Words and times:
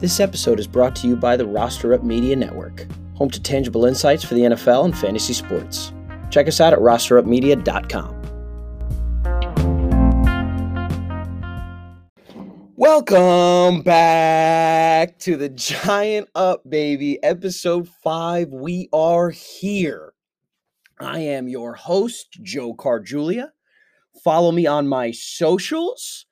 This 0.00 0.18
episode 0.18 0.58
is 0.58 0.66
brought 0.66 0.96
to 0.96 1.06
you 1.06 1.14
by 1.14 1.36
the 1.36 1.44
Roster 1.44 1.92
Up 1.92 2.02
Media 2.02 2.34
Network, 2.34 2.86
home 3.16 3.28
to 3.28 3.42
tangible 3.42 3.84
insights 3.84 4.24
for 4.24 4.32
the 4.32 4.40
NFL 4.40 4.86
and 4.86 4.96
fantasy 4.96 5.34
sports. 5.34 5.92
Check 6.30 6.48
us 6.48 6.58
out 6.58 6.72
at 6.72 6.78
rosterupmedia.com. 6.78 8.16
Welcome 12.76 13.82
back 13.82 15.18
to 15.18 15.36
the 15.36 15.50
Giant 15.50 16.30
Up 16.34 16.62
Baby, 16.66 17.22
episode 17.22 17.86
5. 18.02 18.54
We 18.54 18.88
are 18.94 19.28
here. 19.28 20.14
I 20.98 21.18
am 21.18 21.46
your 21.46 21.74
host, 21.74 22.38
Joe 22.40 22.72
Carjulia. 22.72 23.50
Follow 24.24 24.50
me 24.50 24.66
on 24.66 24.88
my 24.88 25.10
socials. 25.10 26.24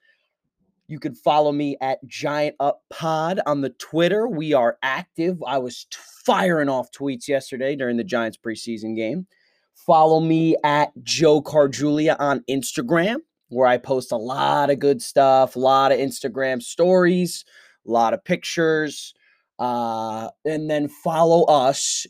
You 0.89 0.99
can 0.99 1.15
follow 1.15 1.53
me 1.53 1.77
at 1.83 2.05
Giant 2.07 2.57
Up 2.61 2.83
Pod 2.89 3.41
on 3.45 3.61
the 3.61 3.69
Twitter. 3.69 4.27
We 4.27 4.55
are 4.55 4.79
active. 4.83 5.43
I 5.47 5.59
was 5.59 5.87
firing 6.25 6.71
off 6.71 6.91
tweets 6.93 7.29
yesterday 7.29 7.77
during 7.77 7.99
the 7.99 8.05
Giants 8.05 8.39
preseason 8.39 8.97
game. 8.97 9.27
Follow 9.75 10.19
me 10.19 10.57
at 10.65 10.91
Joe 11.03 11.43
Carjulia 11.43 12.17
on 12.19 12.43
Instagram, 12.49 13.19
where 13.49 13.67
I 13.67 13.77
post 13.77 14.13
a 14.13 14.17
lot 14.17 14.71
of 14.71 14.79
good 14.79 15.03
stuff, 15.03 15.57
a 15.57 15.59
lot 15.59 15.93
of 15.93 15.99
Instagram 15.99 16.63
stories, 16.63 17.45
a 17.87 17.91
lot 17.91 18.15
of 18.15 18.25
pictures. 18.25 19.13
Uh, 19.59 20.31
and 20.47 20.71
then 20.71 20.89
follow 20.89 21.45
us. 21.45 22.07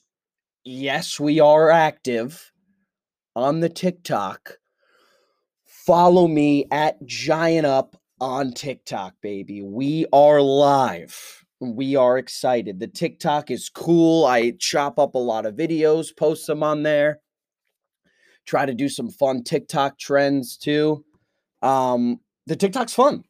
Yes, 0.65 1.19
we 1.19 1.41
are 1.41 1.69
active 1.71 2.53
on 3.35 3.59
the 3.59 3.69
TikTok. 3.69 4.59
Follow 5.65 6.29
me 6.29 6.67
at 6.71 7.05
Giant 7.07 7.67
Up 7.67 7.98
on 8.21 8.53
TikTok, 8.53 9.15
baby. 9.21 9.63
We 9.63 10.07
are 10.13 10.41
live. 10.41 11.45
We 11.61 11.97
are 11.97 12.19
excited. 12.19 12.79
The 12.79 12.87
TikTok 12.87 13.51
is 13.51 13.69
cool. 13.69 14.25
I 14.25 14.53
chop 14.59 14.99
up 14.99 15.15
a 15.15 15.19
lot 15.19 15.47
of 15.47 15.55
videos, 15.55 16.17
post 16.17 16.47
them 16.47 16.63
on 16.63 16.83
there. 16.83 17.21
Try 18.47 18.67
to 18.67 18.75
do 18.75 18.89
some 18.89 19.11
fun 19.11 19.43
TikTok 19.43 19.99
trends 19.99 20.57
too. 20.57 21.05
Um, 21.63 22.21
the 22.47 22.57
TikTok's 22.57 22.95
fun. 22.95 23.25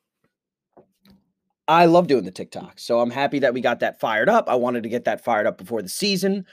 I 1.67 1.87
love 1.87 2.07
doing 2.07 2.25
the 2.25 2.31
TikTok. 2.31 2.79
So 2.79 3.01
I'm 3.01 3.11
happy 3.11 3.41
that 3.41 3.53
we 3.53 3.61
got 3.61 3.81
that 3.81 4.01
fired 4.01 4.29
up. 4.29 4.49
I 4.49 4.55
wanted 4.55 4.83
to 4.85 4.89
get 4.89 5.05
that 5.05 5.23
fired 5.23 5.47
up 5.47 5.59
before 5.59 5.83
the 5.83 5.89
season. 5.89 6.47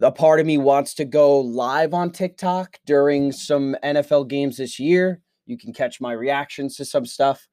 A 0.00 0.12
part 0.12 0.40
of 0.40 0.46
me 0.46 0.56
wants 0.56 0.94
to 0.94 1.04
go 1.04 1.40
live 1.40 1.92
on 1.92 2.10
TikTok 2.10 2.78
during 2.86 3.32
some 3.32 3.76
NFL 3.82 4.28
games 4.28 4.56
this 4.56 4.78
year. 4.78 5.20
You 5.50 5.58
can 5.58 5.72
catch 5.72 6.00
my 6.00 6.12
reactions 6.12 6.76
to 6.76 6.84
some 6.84 7.04
stuff 7.04 7.46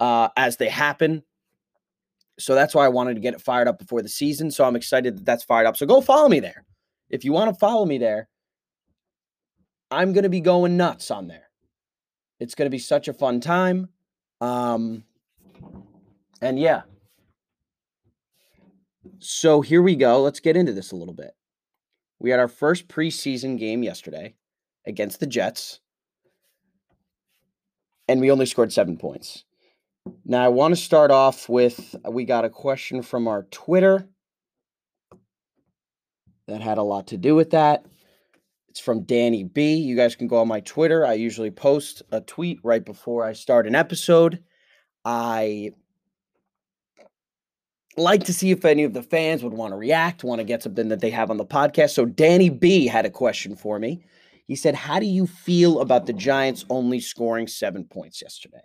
uh, 0.00 0.28
as 0.36 0.56
they 0.56 0.68
happen. 0.68 1.22
So 2.38 2.54
that's 2.54 2.74
why 2.74 2.84
I 2.84 2.88
wanted 2.88 3.14
to 3.14 3.20
get 3.20 3.34
it 3.34 3.40
fired 3.40 3.68
up 3.68 3.78
before 3.78 4.02
the 4.02 4.08
season. 4.08 4.50
So 4.50 4.64
I'm 4.64 4.76
excited 4.76 5.16
that 5.16 5.24
that's 5.24 5.44
fired 5.44 5.66
up. 5.66 5.76
So 5.76 5.86
go 5.86 6.00
follow 6.00 6.28
me 6.28 6.40
there. 6.40 6.66
If 7.08 7.24
you 7.24 7.32
want 7.32 7.52
to 7.54 7.58
follow 7.58 7.86
me 7.86 7.98
there, 7.98 8.28
I'm 9.90 10.12
going 10.12 10.24
to 10.24 10.28
be 10.28 10.40
going 10.40 10.76
nuts 10.76 11.10
on 11.10 11.28
there. 11.28 11.48
It's 12.40 12.54
going 12.54 12.66
to 12.66 12.70
be 12.70 12.78
such 12.78 13.08
a 13.08 13.14
fun 13.14 13.40
time. 13.40 13.88
Um, 14.40 15.04
and 16.42 16.58
yeah. 16.58 16.82
So 19.18 19.60
here 19.60 19.80
we 19.80 19.96
go. 19.96 20.20
Let's 20.20 20.40
get 20.40 20.56
into 20.56 20.72
this 20.72 20.92
a 20.92 20.96
little 20.96 21.14
bit. 21.14 21.30
We 22.18 22.30
had 22.30 22.40
our 22.40 22.48
first 22.48 22.88
preseason 22.88 23.58
game 23.58 23.82
yesterday 23.82 24.34
against 24.86 25.20
the 25.20 25.26
Jets, 25.26 25.80
and 28.08 28.20
we 28.20 28.30
only 28.30 28.46
scored 28.46 28.72
seven 28.72 28.96
points. 28.96 29.44
Now, 30.24 30.44
I 30.44 30.48
want 30.48 30.74
to 30.74 30.80
start 30.80 31.10
off 31.10 31.48
with 31.48 31.96
uh, 32.06 32.10
we 32.10 32.24
got 32.24 32.44
a 32.44 32.50
question 32.50 33.02
from 33.02 33.26
our 33.26 33.44
Twitter 33.50 34.08
that 36.46 36.60
had 36.60 36.78
a 36.78 36.82
lot 36.82 37.08
to 37.08 37.16
do 37.16 37.34
with 37.34 37.50
that. 37.50 37.84
It's 38.68 38.80
from 38.80 39.02
Danny 39.02 39.42
B. 39.42 39.76
You 39.76 39.96
guys 39.96 40.14
can 40.14 40.28
go 40.28 40.36
on 40.36 40.48
my 40.48 40.60
Twitter. 40.60 41.04
I 41.04 41.14
usually 41.14 41.50
post 41.50 42.02
a 42.12 42.20
tweet 42.20 42.60
right 42.62 42.84
before 42.84 43.24
I 43.24 43.32
start 43.32 43.66
an 43.66 43.74
episode. 43.74 44.44
I 45.04 45.72
like 47.96 48.24
to 48.24 48.34
see 48.34 48.50
if 48.50 48.64
any 48.64 48.84
of 48.84 48.92
the 48.92 49.02
fans 49.02 49.42
would 49.42 49.54
want 49.54 49.72
to 49.72 49.76
react, 49.76 50.24
want 50.24 50.40
to 50.40 50.44
get 50.44 50.62
something 50.62 50.88
that 50.88 51.00
they 51.00 51.10
have 51.10 51.30
on 51.30 51.38
the 51.38 51.46
podcast. 51.46 51.90
So 51.90 52.04
Danny 52.04 52.50
B 52.50 52.86
had 52.86 53.06
a 53.06 53.10
question 53.10 53.56
for 53.56 53.78
me. 53.78 54.04
He 54.46 54.56
said, 54.56 54.74
How 54.74 55.00
do 55.00 55.06
you 55.06 55.26
feel 55.26 55.80
about 55.80 56.06
the 56.06 56.12
Giants 56.12 56.64
only 56.70 57.00
scoring 57.00 57.46
seven 57.46 57.84
points 57.84 58.22
yesterday? 58.22 58.62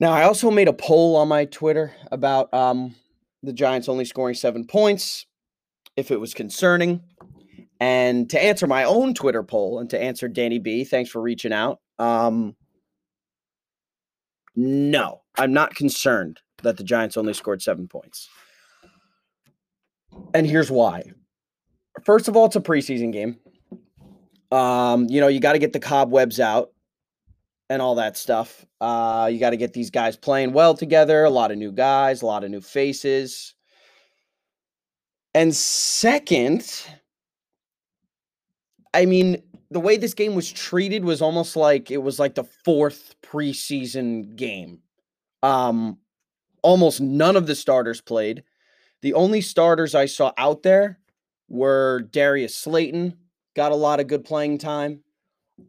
Now, 0.00 0.12
I 0.12 0.24
also 0.24 0.50
made 0.50 0.68
a 0.68 0.72
poll 0.72 1.16
on 1.16 1.28
my 1.28 1.44
Twitter 1.44 1.94
about 2.10 2.52
um, 2.52 2.94
the 3.42 3.52
Giants 3.52 3.88
only 3.88 4.04
scoring 4.04 4.34
seven 4.34 4.66
points, 4.66 5.26
if 5.96 6.10
it 6.10 6.18
was 6.18 6.34
concerning. 6.34 7.00
And 7.80 8.28
to 8.30 8.42
answer 8.42 8.66
my 8.66 8.84
own 8.84 9.14
Twitter 9.14 9.42
poll 9.42 9.78
and 9.78 9.88
to 9.90 10.00
answer 10.00 10.28
Danny 10.28 10.58
B, 10.58 10.84
thanks 10.84 11.10
for 11.10 11.20
reaching 11.20 11.52
out. 11.52 11.80
Um, 11.98 12.56
no, 14.56 15.22
I'm 15.36 15.52
not 15.52 15.74
concerned 15.74 16.40
that 16.62 16.76
the 16.76 16.84
Giants 16.84 17.16
only 17.16 17.34
scored 17.34 17.62
seven 17.62 17.88
points. 17.88 18.28
And 20.32 20.46
here's 20.46 20.70
why. 20.70 21.02
First 22.04 22.28
of 22.28 22.36
all, 22.36 22.46
it's 22.46 22.56
a 22.56 22.60
preseason 22.60 23.12
game. 23.12 23.38
Um, 24.54 25.08
you 25.08 25.20
know, 25.20 25.26
you 25.26 25.40
got 25.40 25.54
to 25.54 25.58
get 25.58 25.72
the 25.72 25.80
cobwebs 25.80 26.38
out 26.38 26.70
and 27.68 27.82
all 27.82 27.96
that 27.96 28.16
stuff. 28.16 28.64
Uh, 28.80 29.28
you 29.32 29.40
got 29.40 29.50
to 29.50 29.56
get 29.56 29.72
these 29.72 29.90
guys 29.90 30.16
playing 30.16 30.52
well 30.52 30.74
together, 30.74 31.24
a 31.24 31.30
lot 31.30 31.50
of 31.50 31.58
new 31.58 31.72
guys, 31.72 32.22
a 32.22 32.26
lot 32.26 32.44
of 32.44 32.52
new 32.52 32.60
faces. 32.60 33.54
And 35.34 35.52
second, 35.52 36.86
I 38.92 39.06
mean, 39.06 39.42
the 39.72 39.80
way 39.80 39.96
this 39.96 40.14
game 40.14 40.36
was 40.36 40.52
treated 40.52 41.04
was 41.04 41.20
almost 41.20 41.56
like 41.56 41.90
it 41.90 41.96
was 41.96 42.20
like 42.20 42.36
the 42.36 42.44
fourth 42.64 43.16
preseason 43.22 44.36
game. 44.36 44.78
Um, 45.42 45.98
almost 46.62 47.00
none 47.00 47.34
of 47.34 47.48
the 47.48 47.56
starters 47.56 48.00
played. 48.00 48.44
The 49.02 49.14
only 49.14 49.40
starters 49.40 49.96
I 49.96 50.06
saw 50.06 50.32
out 50.38 50.62
there 50.62 51.00
were 51.48 52.02
Darius 52.12 52.54
Slayton, 52.54 53.16
got 53.54 53.72
a 53.72 53.76
lot 53.76 54.00
of 54.00 54.06
good 54.06 54.24
playing 54.24 54.58
time 54.58 55.00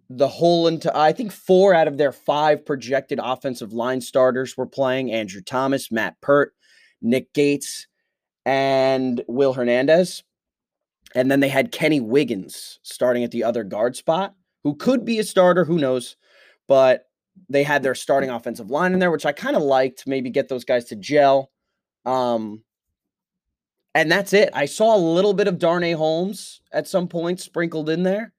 the 0.10 0.28
whole 0.28 0.68
into 0.68 0.96
I 0.96 1.12
think 1.12 1.32
four 1.32 1.74
out 1.74 1.88
of 1.88 1.98
their 1.98 2.12
five 2.12 2.66
projected 2.66 3.20
offensive 3.22 3.74
line 3.74 4.02
starters 4.02 4.58
were 4.58 4.66
playing 4.66 5.12
Andrew 5.12 5.42
Thomas, 5.42 5.92
Matt 5.92 6.20
Peart, 6.22 6.54
Nick 7.02 7.34
Gates, 7.34 7.88
and 8.46 9.24
Will 9.28 9.54
Hernandez. 9.54 10.24
And 11.14 11.32
then 11.32 11.40
they 11.40 11.50
had 11.50 11.72
Kenny 11.72 12.00
Wiggins 12.00 12.80
starting 12.84 13.24
at 13.24 13.32
the 13.32 13.44
other 13.44 13.64
guard 13.64 13.96
spot, 13.96 14.34
who 14.64 14.76
could 14.76 15.06
be 15.06 15.20
a 15.20 15.24
starter, 15.24 15.64
who 15.64 15.78
knows. 15.78 16.18
But 16.68 17.04
they 17.48 17.64
had 17.64 17.84
their 17.84 17.96
starting 17.96 18.30
offensive 18.30 18.72
line 18.72 18.94
in 18.94 19.00
there, 19.00 19.12
which 19.12 19.26
I 19.26 19.32
kind 19.32 19.56
of 19.56 19.62
liked. 19.62 20.08
Maybe 20.08 20.30
get 20.30 20.50
those 20.50 20.66
guys 20.66 20.86
to 20.86 20.96
gel. 20.96 21.52
Um, 22.06 22.64
and 23.96 24.12
that's 24.12 24.34
it. 24.34 24.50
I 24.54 24.66
saw 24.66 24.96
a 24.96 25.00
little 25.00 25.34
bit 25.34 25.48
of 25.48 25.58
Darnay 25.58 25.94
Holmes 25.94 26.62
at 26.74 26.88
some 26.88 27.08
point 27.08 27.40
sprinkled 27.40 27.90
in 27.90 28.04
there 28.04 28.34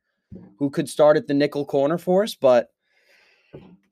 who 0.58 0.68
could 0.68 0.88
start 0.88 1.16
at 1.16 1.26
the 1.26 1.34
nickel 1.34 1.64
corner 1.64 1.96
for 1.96 2.22
us. 2.22 2.34
But 2.34 2.68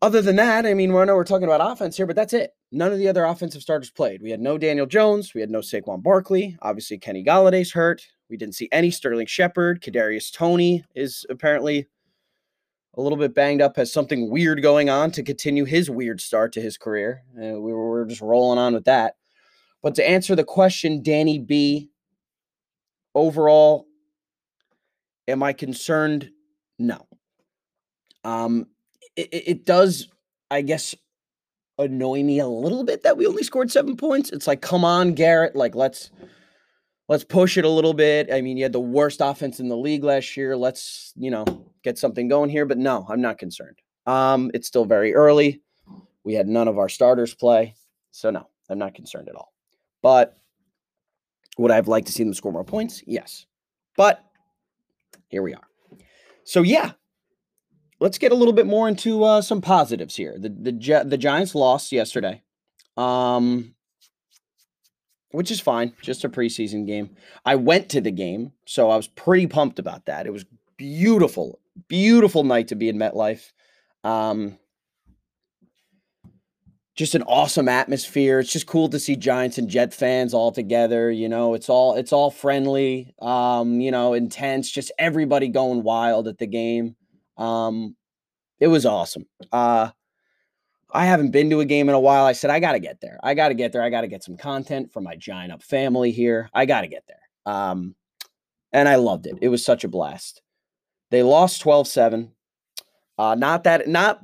other 0.03 0.21
than 0.21 0.37
that, 0.37 0.67
I 0.67 0.75
mean, 0.75 0.95
I 0.95 1.05
know 1.05 1.17
we're 1.17 1.25
talking 1.25 1.49
about 1.49 1.73
offense 1.73 1.97
here, 1.97 2.07
but 2.07 2.17
that's 2.17 2.35
it. 2.35 2.51
None 2.71 2.93
of 2.93 2.99
the 2.99 3.09
other 3.09 3.25
offensive 3.25 3.63
starters 3.63 3.91
played. 3.91 4.21
We 4.21 4.31
had 4.31 4.41
no 4.41 4.59
Daniel 4.59 4.85
Jones. 4.85 5.33
We 5.33 5.41
had 5.41 5.51
no 5.51 5.61
Saquon 5.61 6.03
Barkley. 6.03 6.59
Obviously, 6.61 6.99
Kenny 6.99 7.25
Golladay's 7.25 7.73
hurt. 7.73 8.07
We 8.29 8.37
didn't 8.37 8.57
see 8.57 8.69
any 8.71 8.91
Sterling 8.91 9.27
Shepard. 9.27 9.81
Kadarius 9.81 10.31
Toney 10.31 10.85
is 10.95 11.25
apparently 11.31 11.89
a 12.97 13.01
little 13.01 13.19
bit 13.19 13.35
banged 13.35 13.63
up, 13.63 13.77
has 13.77 13.91
something 13.91 14.31
weird 14.31 14.61
going 14.61 14.91
on 14.91 15.11
to 15.13 15.23
continue 15.23 15.65
his 15.65 15.89
weird 15.89 16.21
start 16.21 16.53
to 16.53 16.61
his 16.61 16.77
career. 16.77 17.23
Uh, 17.37 17.59
we, 17.59 17.73
were, 17.73 17.91
we 17.91 17.99
were 18.01 18.07
just 18.07 18.21
rolling 18.21 18.59
on 18.59 18.75
with 18.75 18.85
that. 18.85 19.15
But 19.85 19.95
to 19.97 20.09
answer 20.09 20.35
the 20.35 20.43
question, 20.43 21.01
Danny 21.03 21.39
B, 21.39 21.91
overall, 23.15 23.87
Am 25.29 25.43
I 25.43 25.53
concerned? 25.53 26.31
No. 26.79 27.07
Um, 28.25 28.67
it, 29.17 29.29
it 29.33 29.67
does, 29.67 30.09
I 30.51 30.63
guess, 30.63 30.95
annoy 31.79 32.23
me 32.23 32.41
a 32.41 32.47
little 32.47 32.85
bit 32.85 33.03
that 33.03 33.17
we 33.17 33.27
only 33.27 33.43
scored 33.43 33.71
seven 33.71 33.97
points. 33.97 34.31
It's 34.31 34.47
like, 34.47 34.61
come 34.61 34.85
on, 34.85 35.15
Garrett, 35.15 35.57
like 35.57 35.75
let's 35.75 36.11
let's 37.09 37.25
push 37.25 37.57
it 37.57 37.65
a 37.65 37.71
little 37.71 37.95
bit. 37.95 38.33
I 38.33 38.41
mean, 38.41 38.57
you 38.57 38.65
had 38.65 38.73
the 38.73 38.81
worst 38.81 39.21
offense 39.23 39.61
in 39.61 39.69
the 39.69 39.77
league 39.77 40.05
last 40.05 40.37
year. 40.37 40.57
Let's, 40.57 41.13
you 41.17 41.31
know, 41.31 41.45
get 41.83 41.99
something 41.99 42.29
going 42.29 42.51
here. 42.51 42.67
But 42.67 42.79
no, 42.79 43.07
I'm 43.09 43.21
not 43.21 43.39
concerned. 43.39 43.79
Um, 44.07 44.51
it's 44.53 44.69
still 44.69 44.85
very 44.85 45.15
early. 45.15 45.63
We 46.23 46.35
had 46.35 46.49
none 46.49 46.69
of 46.69 46.79
our 46.79 46.89
starters 46.89 47.35
play. 47.35 47.75
So 48.11 48.31
no, 48.31 48.49
I'm 48.69 48.79
not 48.79 48.95
concerned 48.95 49.29
at 49.29 49.37
all. 49.37 49.54
But 50.05 50.37
would 51.57 51.71
I 51.71 51.77
have 51.77 51.89
liked 51.89 52.09
to 52.09 52.13
see 52.13 52.25
them 52.25 52.35
score 52.35 52.53
more 52.53 52.63
points? 52.63 53.03
Yes. 53.07 53.47
But 53.97 54.23
here 55.29 55.41
we 55.41 55.55
are. 55.55 55.67
So 56.45 56.61
yeah, 56.61 56.93
let's 58.01 58.19
get 58.19 58.31
a 58.31 58.35
little 58.35 58.53
bit 58.53 58.67
more 58.67 58.87
into 58.87 59.25
uh, 59.25 59.41
some 59.41 59.63
positives 59.63 60.15
here. 60.15 60.37
The 60.39 60.51
the 60.51 61.05
the 61.07 61.17
Giants 61.17 61.55
lost 61.55 61.91
yesterday. 61.91 62.43
Um, 62.99 63.75
which 65.31 65.51
is 65.51 65.59
fine, 65.59 65.95
just 66.03 66.23
a 66.23 66.29
preseason 66.29 66.87
game. 66.87 67.17
I 67.47 67.57
went 67.57 67.89
to 67.89 68.03
the 68.03 68.13
game, 68.13 68.53
so 68.67 68.91
I 68.91 68.97
was 68.97 69.09
pretty 69.09 69.47
pumped 69.47 69.79
about 69.79 70.05
that. 70.05 70.27
It 70.27 70.35
was 70.35 70.45
beautiful, 70.77 71.61
beautiful 71.89 72.45
night 72.45 72.69
to 72.69 72.75
be 72.75 72.91
in 72.91 72.99
MetLife. 72.99 73.53
Um, 74.05 74.59
just 76.95 77.15
an 77.15 77.23
awesome 77.25 77.69
atmosphere. 77.69 78.39
It's 78.39 78.53
just 78.53 78.67
cool 78.67 78.89
to 78.91 79.01
see 79.01 79.17
Giants 79.17 79.59
and 79.59 79.69
Jet 79.69 79.93
fans 79.93 80.33
all 80.33 80.53
together. 80.53 81.11
You 81.11 81.29
know, 81.29 81.55
it's 81.55 81.69
all 81.69 81.97
it's 81.97 82.13
all 82.13 82.31
friendly, 82.31 83.15
um, 83.21 83.81
you 83.81 83.91
know, 83.91 84.15
intense. 84.15 84.71
Just 84.71 84.93
everybody 84.99 85.49
going 85.49 85.83
wild 85.83 86.29
at 86.29 86.39
the 86.39 86.47
game. 86.47 86.95
Um, 87.37 87.97
it 88.61 88.69
was 88.69 88.87
awesome. 88.87 89.27
Uh, 89.51 89.91
I 90.93 91.07
haven't 91.07 91.33
been 91.33 91.51
to 91.51 91.61
a 91.61 91.65
game 91.65 91.89
in 91.89 91.95
a 91.97 92.01
while. 92.01 92.25
I 92.25 92.33
said 92.33 92.51
I 92.51 92.61
got 92.61 92.73
to 92.73 92.79
get 92.79 93.01
there. 93.01 93.19
I 93.25 93.35
got 93.35 93.49
to 93.49 93.55
get 93.55 93.73
there. 93.73 93.83
I 93.83 93.91
got 93.91 94.03
to 94.03 94.07
get 94.07 94.23
some 94.23 94.37
content 94.37 94.93
for 94.93 95.01
my 95.01 95.17
Giant 95.17 95.53
Up 95.53 95.63
family 95.63 96.13
here. 96.13 96.49
I 96.55 96.67
got 96.67 96.83
to 96.83 96.87
get 96.87 97.03
there. 97.09 97.53
Um, 97.53 97.97
and 98.73 98.89
I 98.89 98.95
loved 98.95 99.27
it. 99.27 99.37
It 99.43 99.49
was 99.49 99.65
such 99.65 99.83
a 99.83 99.89
blast. 99.89 100.43
They 101.11 101.25
lost 101.25 101.63
12-7. 101.63 102.31
Uh, 103.19 103.35
not 103.35 103.65
that 103.65 103.89
not 103.89 104.21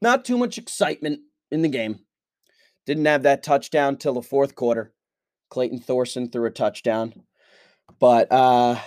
not 0.00 0.24
too 0.24 0.38
much 0.38 0.58
excitement 0.58 1.20
in 1.50 1.62
the 1.62 1.68
game. 1.68 2.00
Didn't 2.86 3.06
have 3.06 3.24
that 3.24 3.42
touchdown 3.42 3.96
till 3.96 4.14
the 4.14 4.22
fourth 4.22 4.54
quarter. 4.54 4.92
Clayton 5.50 5.80
Thorson 5.80 6.28
threw 6.28 6.46
a 6.46 6.50
touchdown. 6.50 7.14
But 7.98 8.30
uh 8.30 8.78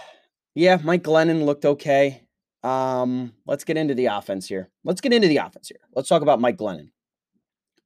yeah, 0.55 0.77
Mike 0.83 1.03
Glennon 1.03 1.45
looked 1.45 1.65
okay. 1.65 2.23
Um, 2.63 3.33
let's 3.47 3.63
get 3.63 3.77
into 3.77 3.95
the 3.95 4.07
offense 4.07 4.47
here. 4.47 4.69
Let's 4.83 5.01
get 5.01 5.13
into 5.13 5.27
the 5.27 5.37
offense 5.37 5.69
here. 5.69 5.79
Let's 5.95 6.09
talk 6.09 6.21
about 6.21 6.41
Mike 6.41 6.57
Glennon. 6.57 6.89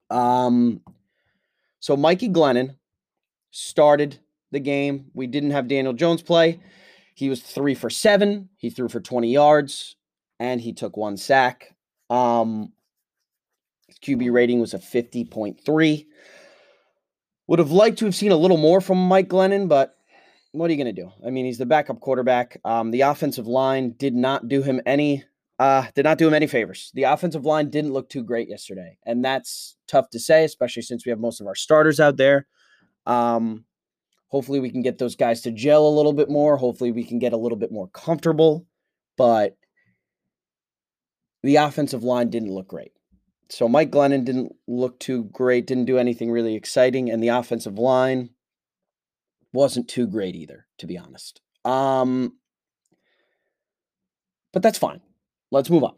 Um, 0.10 0.82
so 1.80 1.96
Mikey 1.96 2.30
Glennon 2.30 2.76
started 3.52 4.20
the 4.52 4.60
game. 4.60 5.12
We 5.14 5.28
didn't 5.28 5.52
have 5.52 5.68
Daniel 5.68 5.94
Jones 5.94 6.22
play. 6.22 6.60
He 7.14 7.30
was 7.30 7.42
three 7.42 7.76
for 7.76 7.90
seven. 7.90 8.50
He 8.58 8.70
threw 8.70 8.90
for 8.90 9.00
20 9.00 9.32
yards 9.32 9.96
and 10.40 10.60
he 10.60 10.74
took 10.74 10.98
one 10.98 11.16
sack. 11.16 11.74
Um, 12.10 12.74
QB 14.06 14.32
rating 14.32 14.60
was 14.60 14.74
a 14.74 14.80
50.3. 14.80 16.06
Would 17.48 17.60
have 17.60 17.72
liked 17.72 18.00
to 18.00 18.06
have 18.06 18.16
seen 18.16 18.32
a 18.32 18.38
little 18.38 18.58
more 18.58 18.82
from 18.82 18.98
Mike 18.98 19.30
Glennon, 19.30 19.68
but 19.68 19.96
what 20.52 20.70
are 20.70 20.74
you 20.74 20.84
going 20.84 20.96
to 20.96 21.02
do? 21.02 21.12
I 21.26 21.30
mean, 21.30 21.46
he's 21.46 21.58
the 21.58 21.66
backup 21.66 22.00
quarterback. 22.00 22.60
Um, 22.64 22.92
the 22.92 23.02
offensive 23.02 23.48
line 23.48 23.96
did 23.98 24.16
not 24.16 24.48
do 24.48 24.62
him 24.62 24.82
any 24.86 25.24
uh, 25.58 25.86
did 25.96 26.04
not 26.04 26.18
do 26.18 26.28
him 26.28 26.34
any 26.34 26.48
favors. 26.48 26.92
The 26.96 27.04
offensive 27.04 27.46
line 27.46 27.70
didn't 27.70 27.94
look 27.94 28.10
too 28.10 28.24
great 28.24 28.50
yesterday, 28.50 28.98
and 29.06 29.24
that's 29.24 29.78
tough 29.88 30.10
to 30.10 30.20
say, 30.20 30.44
especially 30.44 30.82
since 30.82 31.06
we 31.06 31.12
have 31.12 31.20
most 31.20 31.40
of 31.40 31.48
our 31.48 31.56
starters 31.56 32.00
out 32.00 32.18
there. 32.18 32.46
Um, 33.06 33.64
hopefully, 34.28 34.60
we 34.60 34.70
can 34.70 34.82
get 34.82 34.98
those 34.98 35.16
guys 35.16 35.42
to 35.42 35.52
gel 35.52 35.88
a 35.88 35.96
little 35.96 36.14
bit 36.14 36.30
more. 36.30 36.58
Hopefully, 36.58 36.92
we 36.92 37.06
can 37.06 37.20
get 37.20 37.32
a 37.34 37.38
little 37.38 37.58
bit 37.58 37.72
more 37.72 37.88
comfortable. 37.90 38.66
But 39.18 39.56
the 41.42 41.58
offensive 41.58 42.04
line 42.04 42.30
didn't 42.30 42.54
look 42.54 42.68
great. 42.68 42.92
So 43.50 43.70
Mike 43.70 43.92
Glennon 43.92 44.26
didn't 44.26 44.56
look 44.68 45.00
too 45.00 45.26
great, 45.26 45.68
didn't 45.68 45.86
do 45.86 45.98
anything 45.98 46.32
really 46.32 46.56
exciting, 46.56 47.10
and 47.12 47.22
the 47.22 47.28
offensive 47.30 47.78
line 47.78 48.32
wasn't 49.54 49.88
too 49.88 50.08
great 50.08 50.36
either, 50.36 50.66
to 50.80 50.88
be 50.88 50.98
honest. 50.98 51.42
Um, 51.64 52.38
but 54.52 54.62
that's 54.62 54.78
fine. 54.78 55.02
Let's 55.52 55.70
move 55.70 55.84
on. 55.84 55.96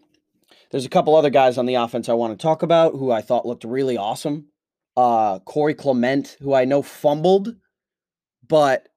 There's 0.71 0.85
a 0.85 0.89
couple 0.89 1.15
other 1.15 1.29
guys 1.29 1.57
on 1.57 1.65
the 1.65 1.75
offense 1.75 2.09
I 2.09 2.13
want 2.13 2.37
to 2.37 2.41
talk 2.41 2.61
about 2.63 2.93
who 2.93 3.11
I 3.11 3.21
thought 3.21 3.45
looked 3.45 3.63
really 3.63 3.97
awesome. 3.97 4.47
Uh, 4.95 5.39
Corey 5.39 5.73
Clement, 5.73 6.37
who 6.41 6.53
I 6.53 6.65
know 6.65 6.81
fumbled, 6.81 7.55
but 8.47 8.89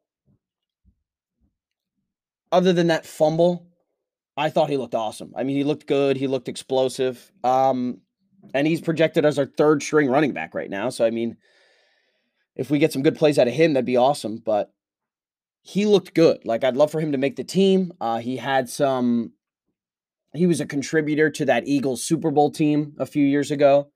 other 2.50 2.72
than 2.72 2.88
that 2.88 3.06
fumble, 3.06 3.66
I 4.36 4.50
thought 4.50 4.70
he 4.70 4.76
looked 4.76 4.94
awesome. 4.94 5.32
I 5.36 5.44
mean, 5.44 5.56
he 5.56 5.64
looked 5.64 5.86
good. 5.86 6.16
He 6.16 6.26
looked 6.26 6.48
explosive. 6.48 7.30
Um, 7.44 8.00
and 8.54 8.66
he's 8.66 8.80
projected 8.80 9.24
as 9.24 9.38
our 9.38 9.46
third 9.46 9.82
string 9.82 10.08
running 10.08 10.32
back 10.32 10.54
right 10.54 10.70
now. 10.70 10.90
So, 10.90 11.04
I 11.04 11.10
mean, 11.10 11.36
if 12.56 12.70
we 12.70 12.78
get 12.78 12.92
some 12.92 13.02
good 13.02 13.16
plays 13.16 13.38
out 13.38 13.48
of 13.48 13.54
him, 13.54 13.74
that'd 13.74 13.86
be 13.86 13.96
awesome. 13.96 14.42
But 14.44 14.72
he 15.62 15.86
looked 15.86 16.14
good. 16.14 16.44
Like, 16.44 16.64
I'd 16.64 16.76
love 16.76 16.90
for 16.90 17.00
him 17.00 17.12
to 17.12 17.18
make 17.18 17.36
the 17.36 17.44
team. 17.44 17.92
Uh, 18.00 18.18
he 18.18 18.36
had 18.36 18.68
some, 18.68 19.32
he 20.34 20.46
was 20.46 20.60
a 20.60 20.66
contributor 20.66 21.30
to 21.30 21.44
that 21.46 21.66
Eagles 21.66 22.02
Super 22.02 22.30
Bowl 22.30 22.50
team 22.50 22.94
a 22.98 23.06
few 23.06 23.24
years 23.24 23.50
ago. 23.50 23.90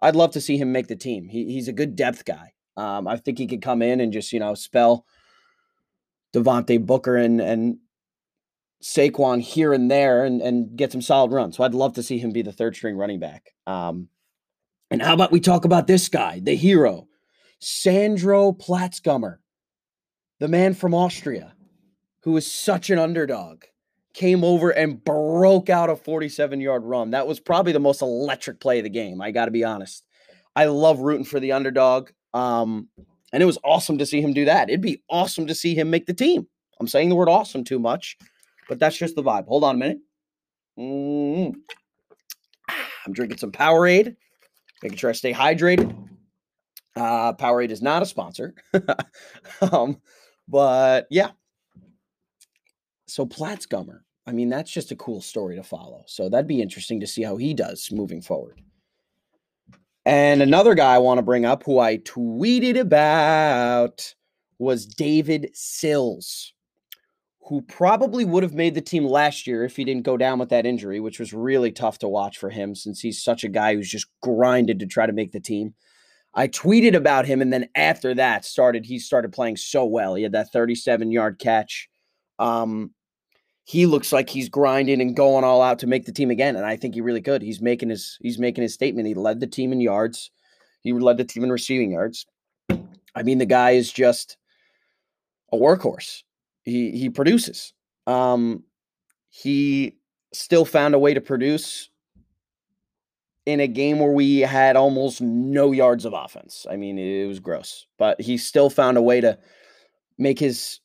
I'd 0.00 0.16
love 0.16 0.30
to 0.32 0.40
see 0.40 0.56
him 0.56 0.70
make 0.70 0.86
the 0.86 0.96
team. 0.96 1.28
He, 1.28 1.46
he's 1.46 1.68
a 1.68 1.72
good 1.72 1.96
depth 1.96 2.24
guy. 2.24 2.52
Um, 2.76 3.08
I 3.08 3.16
think 3.16 3.38
he 3.38 3.48
could 3.48 3.62
come 3.62 3.82
in 3.82 4.00
and 4.00 4.12
just, 4.12 4.32
you 4.32 4.38
know, 4.38 4.54
spell 4.54 5.04
Devontae 6.32 6.86
Booker 6.86 7.16
and, 7.16 7.40
and 7.40 7.78
Saquon 8.82 9.40
here 9.40 9.72
and 9.72 9.90
there 9.90 10.24
and, 10.24 10.40
and 10.40 10.76
get 10.76 10.92
some 10.92 11.02
solid 11.02 11.32
runs. 11.32 11.56
So 11.56 11.64
I'd 11.64 11.74
love 11.74 11.94
to 11.94 12.02
see 12.02 12.18
him 12.18 12.32
be 12.32 12.42
the 12.42 12.52
third 12.52 12.76
string 12.76 12.96
running 12.96 13.18
back. 13.18 13.54
Um, 13.66 14.08
and 14.90 15.02
how 15.02 15.14
about 15.14 15.32
we 15.32 15.40
talk 15.40 15.64
about 15.64 15.86
this 15.86 16.08
guy, 16.08 16.40
the 16.40 16.54
hero, 16.54 17.08
Sandro 17.60 18.52
Platzgummer, 18.52 19.38
the 20.38 20.48
man 20.48 20.74
from 20.74 20.94
Austria, 20.94 21.54
who 22.22 22.36
is 22.36 22.50
such 22.50 22.90
an 22.90 22.98
underdog, 22.98 23.64
came 24.14 24.44
over 24.44 24.70
and 24.70 25.02
broke 25.04 25.68
out 25.68 25.90
a 25.90 25.96
47 25.96 26.60
yard 26.60 26.84
run. 26.84 27.10
That 27.10 27.26
was 27.26 27.40
probably 27.40 27.72
the 27.72 27.80
most 27.80 28.02
electric 28.02 28.60
play 28.60 28.78
of 28.78 28.84
the 28.84 28.90
game. 28.90 29.20
I 29.20 29.30
got 29.30 29.46
to 29.46 29.50
be 29.50 29.64
honest. 29.64 30.04
I 30.56 30.66
love 30.66 31.00
rooting 31.00 31.24
for 31.24 31.40
the 31.40 31.52
underdog. 31.52 32.10
Um, 32.34 32.88
and 33.32 33.42
it 33.42 33.46
was 33.46 33.58
awesome 33.62 33.98
to 33.98 34.06
see 34.06 34.20
him 34.20 34.32
do 34.32 34.44
that. 34.46 34.68
It'd 34.68 34.80
be 34.80 35.02
awesome 35.10 35.46
to 35.46 35.54
see 35.54 35.74
him 35.74 35.90
make 35.90 36.06
the 36.06 36.14
team. 36.14 36.46
I'm 36.80 36.88
saying 36.88 37.08
the 37.08 37.14
word 37.14 37.28
awesome 37.28 37.64
too 37.64 37.78
much. 37.78 38.16
But 38.68 38.78
that's 38.78 38.96
just 38.96 39.16
the 39.16 39.22
vibe. 39.22 39.46
Hold 39.46 39.64
on 39.64 39.76
a 39.76 39.78
minute. 39.78 39.98
Mm. 40.78 41.54
I'm 43.06 43.12
drinking 43.12 43.38
some 43.38 43.52
Powerade, 43.52 44.16
making 44.82 44.98
sure 44.98 45.10
I 45.10 45.14
stay 45.14 45.32
hydrated. 45.32 45.96
Uh, 46.94 47.32
Powerade 47.32 47.70
is 47.70 47.82
not 47.82 48.02
a 48.02 48.06
sponsor. 48.06 48.54
um, 49.72 50.00
but 50.46 51.06
yeah. 51.10 51.30
So 53.06 53.24
Platzgummer. 53.26 54.00
I 54.26 54.32
mean, 54.32 54.50
that's 54.50 54.70
just 54.70 54.92
a 54.92 54.96
cool 54.96 55.22
story 55.22 55.56
to 55.56 55.62
follow. 55.62 56.04
So 56.06 56.28
that'd 56.28 56.46
be 56.46 56.60
interesting 56.60 57.00
to 57.00 57.06
see 57.06 57.22
how 57.22 57.38
he 57.38 57.54
does 57.54 57.88
moving 57.90 58.20
forward. 58.20 58.60
And 60.04 60.42
another 60.42 60.74
guy 60.74 60.94
I 60.94 60.98
want 60.98 61.18
to 61.18 61.22
bring 61.22 61.46
up 61.46 61.62
who 61.64 61.78
I 61.78 61.98
tweeted 61.98 62.78
about 62.78 64.14
was 64.58 64.84
David 64.86 65.50
Sills 65.54 66.52
who 67.48 67.62
probably 67.62 68.24
would 68.26 68.42
have 68.42 68.54
made 68.54 68.74
the 68.74 68.80
team 68.80 69.06
last 69.06 69.46
year 69.46 69.64
if 69.64 69.76
he 69.76 69.84
didn't 69.84 70.02
go 70.02 70.18
down 70.18 70.38
with 70.38 70.50
that 70.50 70.66
injury, 70.66 71.00
which 71.00 71.18
was 71.18 71.32
really 71.32 71.72
tough 71.72 71.98
to 71.98 72.08
watch 72.08 72.36
for 72.36 72.50
him 72.50 72.74
since 72.74 73.00
he's 73.00 73.22
such 73.22 73.42
a 73.42 73.48
guy 73.48 73.74
who's 73.74 73.90
just 73.90 74.06
grinded 74.22 74.78
to 74.80 74.86
try 74.86 75.06
to 75.06 75.14
make 75.14 75.32
the 75.32 75.40
team. 75.40 75.74
I 76.34 76.48
tweeted 76.48 76.94
about 76.94 77.24
him, 77.24 77.40
and 77.40 77.50
then 77.50 77.68
after 77.74 78.14
that, 78.14 78.44
started 78.44 78.84
he 78.84 78.98
started 78.98 79.32
playing 79.32 79.56
so 79.56 79.86
well. 79.86 80.14
He 80.14 80.22
had 80.22 80.32
that 80.32 80.52
37 80.52 81.10
yard 81.10 81.38
catch. 81.38 81.88
Um, 82.38 82.92
he 83.64 83.86
looks 83.86 84.12
like 84.12 84.28
he's 84.28 84.50
grinding 84.50 85.00
and 85.00 85.16
going 85.16 85.44
all 85.44 85.62
out 85.62 85.78
to 85.80 85.86
make 85.86 86.04
the 86.04 86.12
team 86.12 86.30
again, 86.30 86.54
and 86.54 86.66
I 86.66 86.76
think 86.76 86.94
he 86.94 87.00
really 87.00 87.22
could. 87.22 87.40
He's 87.40 87.62
making 87.62 87.88
his 87.88 88.18
he's 88.20 88.38
making 88.38 88.62
his 88.62 88.74
statement. 88.74 89.08
He 89.08 89.14
led 89.14 89.40
the 89.40 89.46
team 89.46 89.72
in 89.72 89.80
yards. 89.80 90.30
He 90.82 90.92
led 90.92 91.16
the 91.16 91.24
team 91.24 91.44
in 91.44 91.50
receiving 91.50 91.92
yards. 91.92 92.26
I 93.14 93.22
mean, 93.22 93.38
the 93.38 93.46
guy 93.46 93.70
is 93.70 93.90
just 93.90 94.36
a 95.50 95.56
workhorse 95.56 96.22
he 96.68 96.90
he 96.92 97.10
produces. 97.10 97.72
Um, 98.06 98.64
he 99.28 99.98
still 100.32 100.64
found 100.64 100.94
a 100.94 100.98
way 100.98 101.14
to 101.14 101.20
produce 101.20 101.90
in 103.46 103.60
a 103.60 103.66
game 103.66 103.98
where 103.98 104.12
we 104.12 104.40
had 104.40 104.76
almost 104.76 105.20
no 105.20 105.72
yards 105.72 106.04
of 106.04 106.12
offense. 106.12 106.66
I 106.70 106.76
mean, 106.76 106.98
it 106.98 107.26
was 107.26 107.40
gross, 107.40 107.86
but 107.98 108.20
he 108.20 108.36
still 108.36 108.70
found 108.70 108.96
a 108.96 109.02
way 109.02 109.20
to 109.20 109.38
make 110.18 110.38
his 110.38 110.80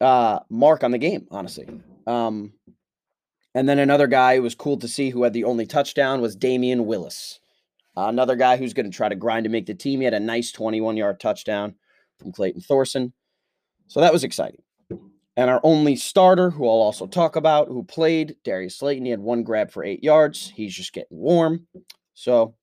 uh, 0.00 0.40
mark 0.50 0.84
on 0.84 0.90
the 0.90 0.98
game. 0.98 1.26
Honestly, 1.30 1.66
um, 2.06 2.52
and 3.54 3.68
then 3.68 3.78
another 3.78 4.06
guy 4.06 4.36
who 4.36 4.42
was 4.42 4.54
cool 4.54 4.76
to 4.78 4.88
see 4.88 5.10
who 5.10 5.22
had 5.22 5.32
the 5.32 5.44
only 5.44 5.66
touchdown 5.66 6.20
was 6.20 6.36
Damion 6.36 6.84
Willis. 6.84 7.40
Another 7.96 8.36
guy 8.36 8.56
who's 8.56 8.74
going 8.74 8.88
to 8.88 8.96
try 8.96 9.08
to 9.08 9.16
grind 9.16 9.42
to 9.42 9.50
make 9.50 9.66
the 9.66 9.74
team. 9.74 10.00
He 10.00 10.04
had 10.04 10.14
a 10.14 10.20
nice 10.20 10.52
21 10.52 10.96
yard 10.96 11.18
touchdown 11.18 11.74
from 12.18 12.30
Clayton 12.30 12.60
Thorson. 12.60 13.12
So 13.88 14.00
that 14.00 14.12
was 14.12 14.22
exciting. 14.22 14.62
And 15.38 15.48
our 15.48 15.60
only 15.62 15.94
starter, 15.94 16.50
who 16.50 16.64
I'll 16.64 16.82
also 16.82 17.06
talk 17.06 17.36
about, 17.36 17.68
who 17.68 17.84
played, 17.84 18.34
Darius 18.42 18.76
Slayton, 18.76 19.04
he 19.04 19.12
had 19.12 19.20
one 19.20 19.44
grab 19.44 19.70
for 19.70 19.84
eight 19.84 20.02
yards. 20.02 20.52
He's 20.52 20.74
just 20.74 20.92
getting 20.92 21.16
warm. 21.16 21.68
So 22.14 22.56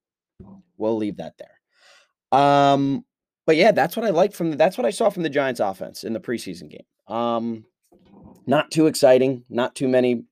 we'll 0.76 0.98
leave 0.98 1.16
that 1.16 1.36
there. 1.38 2.38
Um, 2.38 3.06
but 3.46 3.56
yeah, 3.56 3.72
that's 3.72 3.96
what 3.96 4.06
I 4.06 4.10
like 4.10 4.34
from 4.34 4.52
the, 4.52 4.58
that's 4.58 4.78
what 4.78 4.86
I 4.86 4.90
saw 4.90 5.10
from 5.10 5.24
the 5.24 5.30
Giants 5.30 5.62
offense 5.62 6.04
in 6.04 6.12
the 6.12 6.20
preseason 6.20 6.70
game. 6.70 7.16
Um, 7.16 7.64
not 8.46 8.72
too 8.72 8.88
exciting, 8.88 9.46
not 9.50 9.74
too 9.74 9.88
many 9.88 10.26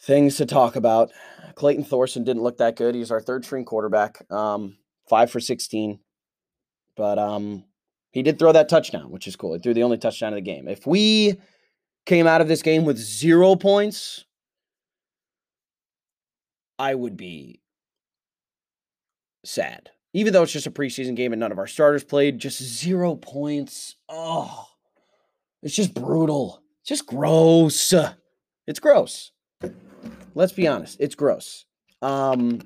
things 0.00 0.36
to 0.36 0.46
talk 0.46 0.76
about. 0.76 1.10
Clayton 1.56 1.82
Thorson 1.82 2.22
didn't 2.22 2.44
look 2.44 2.58
that 2.58 2.76
good. 2.76 2.94
He's 2.94 3.10
our 3.10 3.20
third 3.20 3.44
string 3.44 3.64
quarterback. 3.64 4.30
Um, 4.30 4.76
five 5.08 5.28
for 5.28 5.40
16. 5.40 5.98
But 6.96 7.18
um, 7.18 7.64
He 8.14 8.22
did 8.22 8.38
throw 8.38 8.52
that 8.52 8.68
touchdown, 8.68 9.10
which 9.10 9.26
is 9.26 9.34
cool. 9.34 9.54
He 9.54 9.58
threw 9.58 9.74
the 9.74 9.82
only 9.82 9.98
touchdown 9.98 10.32
of 10.32 10.36
the 10.36 10.40
game. 10.40 10.68
If 10.68 10.86
we 10.86 11.34
came 12.06 12.28
out 12.28 12.40
of 12.40 12.46
this 12.46 12.62
game 12.62 12.84
with 12.84 12.96
zero 12.96 13.56
points, 13.56 14.24
I 16.78 16.94
would 16.94 17.16
be 17.16 17.60
sad. 19.44 19.90
Even 20.12 20.32
though 20.32 20.44
it's 20.44 20.52
just 20.52 20.68
a 20.68 20.70
preseason 20.70 21.16
game 21.16 21.32
and 21.32 21.40
none 21.40 21.50
of 21.50 21.58
our 21.58 21.66
starters 21.66 22.04
played, 22.04 22.38
just 22.38 22.62
zero 22.62 23.16
points. 23.16 23.96
Oh, 24.08 24.64
it's 25.64 25.74
just 25.74 25.92
brutal. 25.92 26.62
It's 26.82 26.90
just 26.90 27.06
gross. 27.06 27.92
It's 28.68 28.78
gross. 28.78 29.32
Let's 30.36 30.52
be 30.52 30.68
honest. 30.68 30.98
It's 31.00 31.16
gross. 31.16 31.66
Um, 32.00 32.60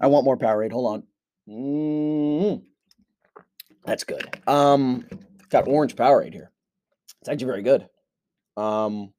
I 0.00 0.06
want 0.06 0.24
more 0.24 0.38
Powerade. 0.38 0.72
Hold 0.72 0.94
on. 0.94 1.02
Mm, 1.46 2.62
that's 3.84 4.04
good. 4.04 4.40
Um, 4.46 5.06
got 5.48 5.68
orange 5.68 5.96
Powerade 5.96 6.32
here. 6.32 6.50
It's 7.20 7.28
actually 7.28 7.46
very 7.46 7.62
good. 7.62 7.88
Um, 8.56 9.12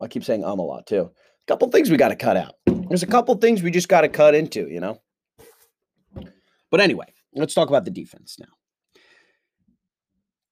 I 0.00 0.08
keep 0.08 0.24
saying 0.24 0.44
um 0.44 0.58
a 0.58 0.62
lot 0.62 0.86
too. 0.86 1.10
A 1.10 1.46
couple 1.46 1.68
things 1.68 1.90
we 1.90 1.96
got 1.96 2.08
to 2.08 2.16
cut 2.16 2.36
out. 2.36 2.54
There's 2.66 3.02
a 3.02 3.06
couple 3.06 3.34
things 3.36 3.62
we 3.62 3.70
just 3.70 3.88
got 3.88 4.02
to 4.02 4.08
cut 4.08 4.34
into, 4.34 4.68
you 4.68 4.80
know. 4.80 5.00
But 6.70 6.80
anyway, 6.80 7.12
let's 7.34 7.54
talk 7.54 7.68
about 7.68 7.84
the 7.84 7.90
defense 7.90 8.36
now. 8.38 8.46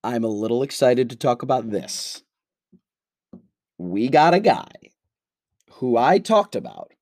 I'm 0.03 0.25
a 0.25 0.29
little 0.29 0.63
excited 0.63 1.11
to 1.11 1.17
talk 1.17 1.43
about 1.43 1.71
this. 1.71 2.23
We 3.79 4.09
got 4.09 4.35
a 4.35 4.41
guy 4.41 4.69
who 5.73 5.97
I 5.97 6.19
talked 6.19 6.57
about 6.57 6.93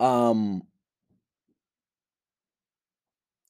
um 0.00 0.62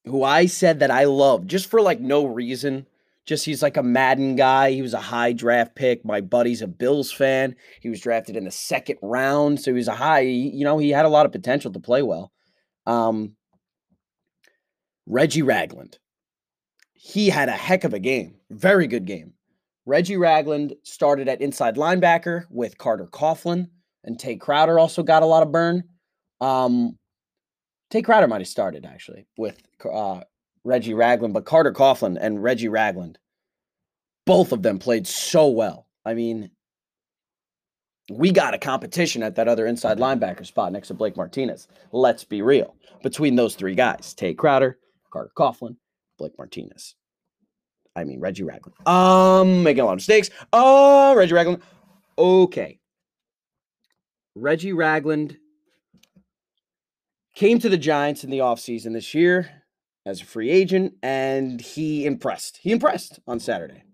who 0.04 0.23
I 0.25 0.47
said 0.47 0.80
that 0.80 0.90
I 0.90 1.04
love 1.04 1.47
just 1.47 1.71
for 1.71 1.80
like 1.80 2.00
no 2.00 2.25
reason. 2.25 2.87
Just 3.25 3.44
he's 3.44 3.62
like 3.62 3.76
a 3.76 3.85
Madden 3.85 4.35
guy. 4.35 4.73
He 4.73 4.82
was 4.82 4.94
a 4.94 5.00
high 5.00 5.32
draft 5.32 5.76
pick. 5.76 6.04
My 6.04 6.21
buddy's 6.21 6.61
a 6.61 6.66
Bills 6.66 7.12
fan. 7.12 7.54
He 7.80 7.88
was 7.88 8.00
drafted 8.00 8.37
in 8.37 8.44
the 8.44 8.50
second 8.50 8.99
round, 9.00 9.61
so 9.61 9.71
he 9.71 9.76
was 9.76 9.87
a 9.87 9.94
high. 9.94 10.21
You 10.21 10.64
know, 10.64 10.78
he 10.78 10.90
had 10.90 11.04
a 11.04 11.11
lot 11.11 11.25
of 11.25 11.30
potential 11.30 11.73
to 11.73 11.78
play 11.78 12.02
well. 12.02 12.32
Um, 12.85 13.37
Reggie 15.06 15.42
Ragland. 15.42 15.99
He 16.94 17.28
had 17.28 17.49
a 17.49 17.52
heck 17.52 17.85
of 17.85 17.94
a 17.94 18.00
game. 18.00 18.37
Very 18.50 18.88
good 18.88 19.06
game. 19.06 19.35
Reggie 19.87 20.16
Ragland 20.16 20.75
started 20.85 21.28
at 21.28 21.40
inside 21.40 21.76
linebacker 21.76 22.44
with 22.50 22.78
Carter 22.78 23.06
Coughlin, 23.06 23.68
and 24.04 24.18
Tae 24.18 24.37
Crowder 24.37 24.78
also 24.78 25.02
got 25.02 25.23
a 25.23 25.26
lot 25.26 25.42
of 25.42 25.52
burn. 25.52 25.85
Um, 26.40 26.99
Tae 27.92 28.00
Crowder 28.00 28.26
might 28.26 28.40
have 28.40 28.49
started 28.49 28.87
actually 28.87 29.26
with 29.37 29.62
uh, 29.84 30.22
Reggie 30.64 30.94
Ragland, 30.94 31.34
but 31.34 31.44
Carter 31.44 31.75
Coughlin 31.75 32.16
and 32.18 32.42
Reggie 32.42 32.68
Ragland, 32.68 33.18
both 34.25 34.52
of 34.52 34.62
them 34.62 34.78
played 34.78 35.06
so 35.06 35.49
well. 35.49 35.87
I 36.02 36.14
mean, 36.14 36.50
we 38.11 38.32
got 38.32 38.54
a 38.54 38.58
competition 38.58 39.22
at 39.22 39.34
that 39.34 39.46
other 39.46 39.66
inside 39.66 39.99
linebacker 39.99 40.46
spot 40.46 40.72
next 40.72 40.88
to 40.88 40.94
Blake 40.94 41.18
Martinez. 41.18 41.68
Let's 41.92 42.25
be 42.25 42.40
real. 42.40 42.75
Between 43.02 43.37
those 43.37 43.56
three 43.56 43.75
guys, 43.75 44.14
Tae 44.14 44.32
Crowder, 44.32 44.78
Carter 45.12 45.32
Coughlin, 45.37 45.76
Blake 46.16 46.38
Martinez. 46.38 46.94
I 47.94 48.04
mean 48.04 48.20
Reggie 48.20 48.44
Ragland. 48.44 48.88
Um, 48.88 49.62
making 49.62 49.82
a 49.82 49.84
lot 49.84 49.92
of 49.92 49.96
mistakes. 49.99 50.30
Oh, 50.50 51.14
Reggie 51.14 51.34
Ragland. 51.34 51.61
Okay. 52.16 52.78
Reggie 54.34 54.72
Ragland 54.72 55.37
came 57.34 57.58
to 57.58 57.68
the 57.68 57.76
Giants 57.76 58.24
in 58.24 58.30
the 58.30 58.38
offseason 58.38 58.92
this 58.92 59.14
year 59.14 59.62
as 60.04 60.20
a 60.20 60.24
free 60.24 60.50
agent, 60.50 60.94
and 61.02 61.60
he 61.60 62.04
impressed. 62.04 62.58
He 62.60 62.72
impressed 62.72 63.20
on 63.26 63.40
Saturday. 63.40 63.84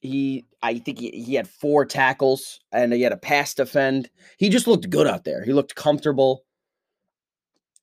He, 0.00 0.44
I 0.62 0.78
think 0.78 0.98
he, 0.98 1.10
he 1.10 1.34
had 1.34 1.48
four 1.48 1.84
tackles 1.84 2.60
and 2.70 2.92
he 2.92 3.02
had 3.02 3.12
a 3.12 3.16
pass 3.16 3.54
defend. 3.54 4.10
He 4.38 4.48
just 4.50 4.66
looked 4.66 4.88
good 4.90 5.06
out 5.06 5.24
there. 5.24 5.44
He 5.44 5.52
looked 5.52 5.74
comfortable. 5.74 6.44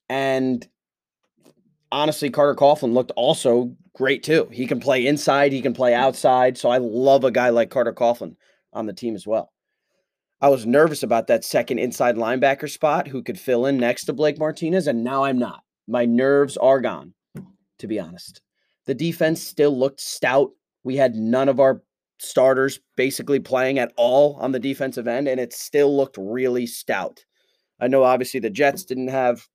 And 0.08 0.66
honestly, 1.92 2.30
Carter 2.30 2.54
Coughlin 2.54 2.94
looked 2.94 3.12
also 3.16 3.74
great 3.94 4.22
too. 4.22 4.48
He 4.52 4.66
can 4.66 4.80
play 4.80 5.06
inside, 5.06 5.52
he 5.52 5.60
can 5.60 5.74
play 5.74 5.94
outside. 5.94 6.56
So 6.56 6.70
I 6.70 6.78
love 6.78 7.24
a 7.24 7.30
guy 7.30 7.50
like 7.50 7.70
Carter 7.70 7.92
Coughlin 7.92 8.36
on 8.72 8.86
the 8.86 8.92
team 8.92 9.14
as 9.14 9.26
well. 9.26 9.52
I 10.44 10.48
was 10.48 10.66
nervous 10.66 11.02
about 11.02 11.26
that 11.28 11.42
second 11.42 11.78
inside 11.78 12.16
linebacker 12.16 12.70
spot 12.70 13.08
who 13.08 13.22
could 13.22 13.40
fill 13.40 13.64
in 13.64 13.78
next 13.78 14.04
to 14.04 14.12
Blake 14.12 14.38
Martinez, 14.38 14.86
and 14.86 15.02
now 15.02 15.24
I'm 15.24 15.38
not. 15.38 15.62
My 15.88 16.04
nerves 16.04 16.58
are 16.58 16.82
gone, 16.82 17.14
to 17.78 17.86
be 17.86 17.98
honest. 17.98 18.42
The 18.84 18.92
defense 18.92 19.42
still 19.42 19.74
looked 19.74 20.02
stout. 20.02 20.50
We 20.82 20.96
had 20.96 21.14
none 21.14 21.48
of 21.48 21.60
our 21.60 21.80
starters 22.18 22.78
basically 22.94 23.40
playing 23.40 23.78
at 23.78 23.94
all 23.96 24.34
on 24.34 24.52
the 24.52 24.60
defensive 24.60 25.08
end, 25.08 25.28
and 25.28 25.40
it 25.40 25.54
still 25.54 25.96
looked 25.96 26.18
really 26.18 26.66
stout. 26.66 27.24
I 27.80 27.88
know 27.88 28.02
obviously 28.02 28.40
the 28.40 28.50
Jets 28.50 28.84
didn't 28.84 29.08
have 29.08 29.48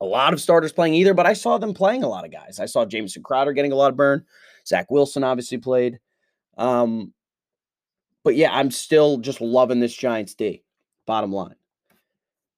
a 0.00 0.04
lot 0.04 0.32
of 0.32 0.40
starters 0.40 0.72
playing 0.72 0.94
either, 0.94 1.14
but 1.14 1.26
I 1.26 1.32
saw 1.32 1.58
them 1.58 1.74
playing 1.74 2.04
a 2.04 2.08
lot 2.08 2.24
of 2.24 2.30
guys. 2.30 2.60
I 2.60 2.66
saw 2.66 2.84
Jamison 2.86 3.24
Crowder 3.24 3.54
getting 3.54 3.72
a 3.72 3.76
lot 3.76 3.90
of 3.90 3.96
burn. 3.96 4.24
Zach 4.68 4.88
Wilson 4.88 5.24
obviously 5.24 5.58
played. 5.58 5.98
Um, 6.56 7.12
but 8.26 8.34
yeah, 8.34 8.52
I'm 8.52 8.72
still 8.72 9.18
just 9.18 9.40
loving 9.40 9.78
this 9.78 9.94
Giants 9.94 10.34
D. 10.34 10.64
Bottom 11.06 11.32
line. 11.32 11.54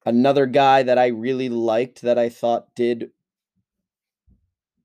Another 0.07 0.47
guy 0.47 0.83
that 0.83 0.97
I 0.97 1.09
really 1.09 1.51
liked 1.51 2.01
that 2.01 2.17
I 2.19 2.31
thought 2.31 2.75
did 2.75 3.11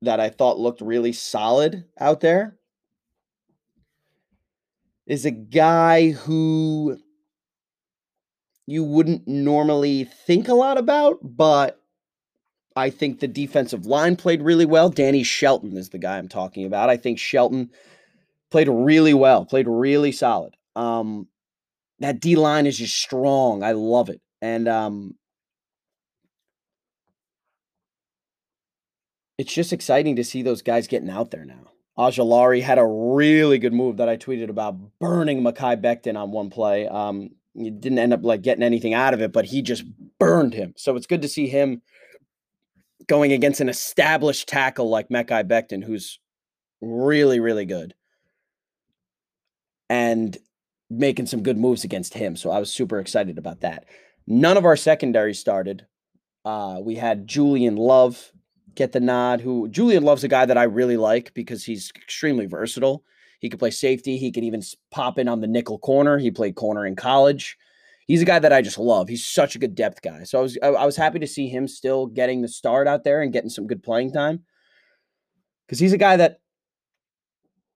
that 0.01 0.19
I 0.19 0.27
thought 0.27 0.59
looked 0.59 0.81
really 0.81 1.13
solid 1.13 1.85
out 1.97 2.19
there 2.19 2.57
is 5.07 5.23
a 5.23 5.31
guy 5.31 6.11
who 6.11 6.97
you 8.67 8.83
wouldn't 8.83 9.25
normally 9.25 10.03
think 10.03 10.49
a 10.49 10.53
lot 10.53 10.77
about, 10.77 11.19
but 11.21 11.81
I 12.75 12.89
think 12.89 13.21
the 13.21 13.29
defensive 13.29 13.85
line 13.85 14.17
played 14.17 14.41
really 14.41 14.65
well. 14.65 14.89
Danny 14.89 15.23
Shelton 15.23 15.77
is 15.77 15.91
the 15.91 15.97
guy 15.97 16.17
I'm 16.17 16.27
talking 16.27 16.65
about. 16.65 16.89
I 16.89 16.97
think 16.97 17.19
Shelton 17.19 17.69
played 18.51 18.67
really 18.67 19.13
well, 19.13 19.45
played 19.45 19.69
really 19.69 20.11
solid. 20.11 20.57
Um, 20.75 21.27
that 21.99 22.19
D 22.19 22.35
line 22.35 22.65
is 22.65 22.77
just 22.77 22.95
strong. 22.95 23.63
I 23.63 23.71
love 23.73 24.09
it. 24.09 24.21
And 24.41 24.67
um, 24.67 25.15
it's 29.37 29.53
just 29.53 29.73
exciting 29.73 30.15
to 30.17 30.23
see 30.23 30.41
those 30.41 30.61
guys 30.61 30.87
getting 30.87 31.09
out 31.09 31.31
there 31.31 31.45
now. 31.45 31.71
Ojulari 31.97 32.61
had 32.61 32.79
a 32.79 32.85
really 32.85 33.59
good 33.59 33.73
move 33.73 33.97
that 33.97 34.09
I 34.09 34.17
tweeted 34.17 34.49
about 34.49 34.77
burning 34.99 35.41
Mekhi 35.41 35.79
Becton 35.81 36.17
on 36.17 36.31
one 36.31 36.49
play. 36.49 36.87
Um, 36.87 37.29
he 37.53 37.69
didn't 37.69 37.99
end 37.99 38.13
up 38.13 38.23
like 38.23 38.41
getting 38.41 38.63
anything 38.63 38.93
out 38.93 39.13
of 39.13 39.21
it, 39.21 39.31
but 39.31 39.45
he 39.45 39.61
just 39.61 39.83
burned 40.19 40.55
him. 40.55 40.73
So 40.75 40.95
it's 40.95 41.05
good 41.05 41.21
to 41.21 41.27
see 41.27 41.47
him 41.47 41.81
going 43.07 43.31
against 43.31 43.61
an 43.61 43.69
established 43.69 44.47
tackle 44.47 44.89
like 44.89 45.09
Mekhi 45.09 45.43
Becton, 45.47 45.83
who's 45.83 46.19
really, 46.81 47.39
really 47.39 47.65
good. 47.65 47.93
And 49.89 50.35
making 50.89 51.25
some 51.25 51.43
good 51.43 51.57
moves 51.57 51.83
against 51.83 52.13
him. 52.13 52.35
So 52.35 52.51
I 52.51 52.59
was 52.59 52.71
super 52.71 52.99
excited 52.99 53.37
about 53.37 53.61
that. 53.61 53.85
None 54.27 54.57
of 54.57 54.65
our 54.65 54.75
secondary 54.75 55.33
started. 55.33 55.85
Uh, 56.45 56.79
we 56.81 56.95
had 56.95 57.27
Julian 57.27 57.75
Love 57.75 58.31
get 58.75 58.91
the 58.91 58.99
nod. 58.99 59.41
Who 59.41 59.67
Julian 59.69 60.03
Love's 60.03 60.23
a 60.23 60.27
guy 60.27 60.45
that 60.45 60.57
I 60.57 60.63
really 60.63 60.97
like 60.97 61.33
because 61.33 61.63
he's 61.63 61.91
extremely 61.95 62.45
versatile. 62.45 63.03
He 63.39 63.49
could 63.49 63.59
play 63.59 63.71
safety. 63.71 64.17
He 64.17 64.31
can 64.31 64.43
even 64.43 64.61
pop 64.91 65.19
in 65.19 65.27
on 65.27 65.41
the 65.41 65.47
nickel 65.47 65.77
corner. 65.79 66.17
He 66.17 66.31
played 66.31 66.55
corner 66.55 66.85
in 66.85 66.95
college. 66.95 67.57
He's 68.07 68.21
a 68.21 68.25
guy 68.25 68.39
that 68.39 68.53
I 68.53 68.61
just 68.61 68.77
love. 68.77 69.07
He's 69.07 69.25
such 69.25 69.55
a 69.55 69.59
good 69.59 69.75
depth 69.75 70.01
guy. 70.01 70.23
So 70.23 70.39
I 70.39 70.41
was 70.41 70.57
I 70.61 70.85
was 70.85 70.95
happy 70.95 71.19
to 71.19 71.27
see 71.27 71.47
him 71.47 71.67
still 71.67 72.07
getting 72.07 72.41
the 72.41 72.47
start 72.47 72.87
out 72.87 73.03
there 73.03 73.21
and 73.21 73.33
getting 73.33 73.49
some 73.49 73.67
good 73.67 73.83
playing 73.83 74.11
time 74.11 74.43
because 75.65 75.79
he's 75.79 75.93
a 75.93 75.97
guy 75.97 76.17
that 76.17 76.39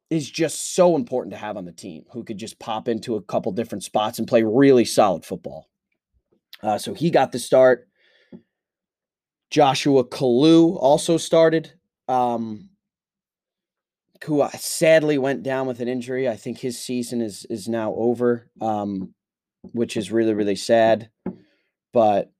is 0.10 0.30
just 0.30 0.76
so 0.76 0.96
important 0.96 1.34
to 1.34 1.40
have 1.40 1.58
on 1.58 1.66
the 1.66 1.72
team 1.72 2.04
who 2.12 2.24
could 2.24 2.38
just 2.38 2.60
pop 2.60 2.88
into 2.88 3.16
a 3.16 3.22
couple 3.22 3.52
different 3.52 3.84
spots 3.84 4.20
and 4.20 4.28
play 4.28 4.44
really 4.44 4.86
solid 4.86 5.26
football. 5.26 5.68
Uh, 6.64 6.78
so 6.78 6.94
he 6.94 7.10
got 7.10 7.32
the 7.32 7.40
start. 7.40 7.88
Joshua 9.50 10.04
Kalu 10.04 10.76
also 10.78 11.18
started. 11.18 11.74
Um, 12.08 12.70
who 14.24 14.48
sadly 14.58 15.18
went 15.18 15.44
down 15.44 15.68
with 15.68 15.80
an 15.80 15.88
injury. 15.88 16.28
I 16.28 16.36
think 16.36 16.58
his 16.58 16.80
season 16.80 17.22
is 17.22 17.46
is 17.50 17.68
now 17.68 17.94
over, 17.96 18.50
um, 18.62 19.14
which 19.74 19.98
is 19.98 20.12
really 20.12 20.34
really 20.34 20.56
sad. 20.56 21.10
But 21.94 22.32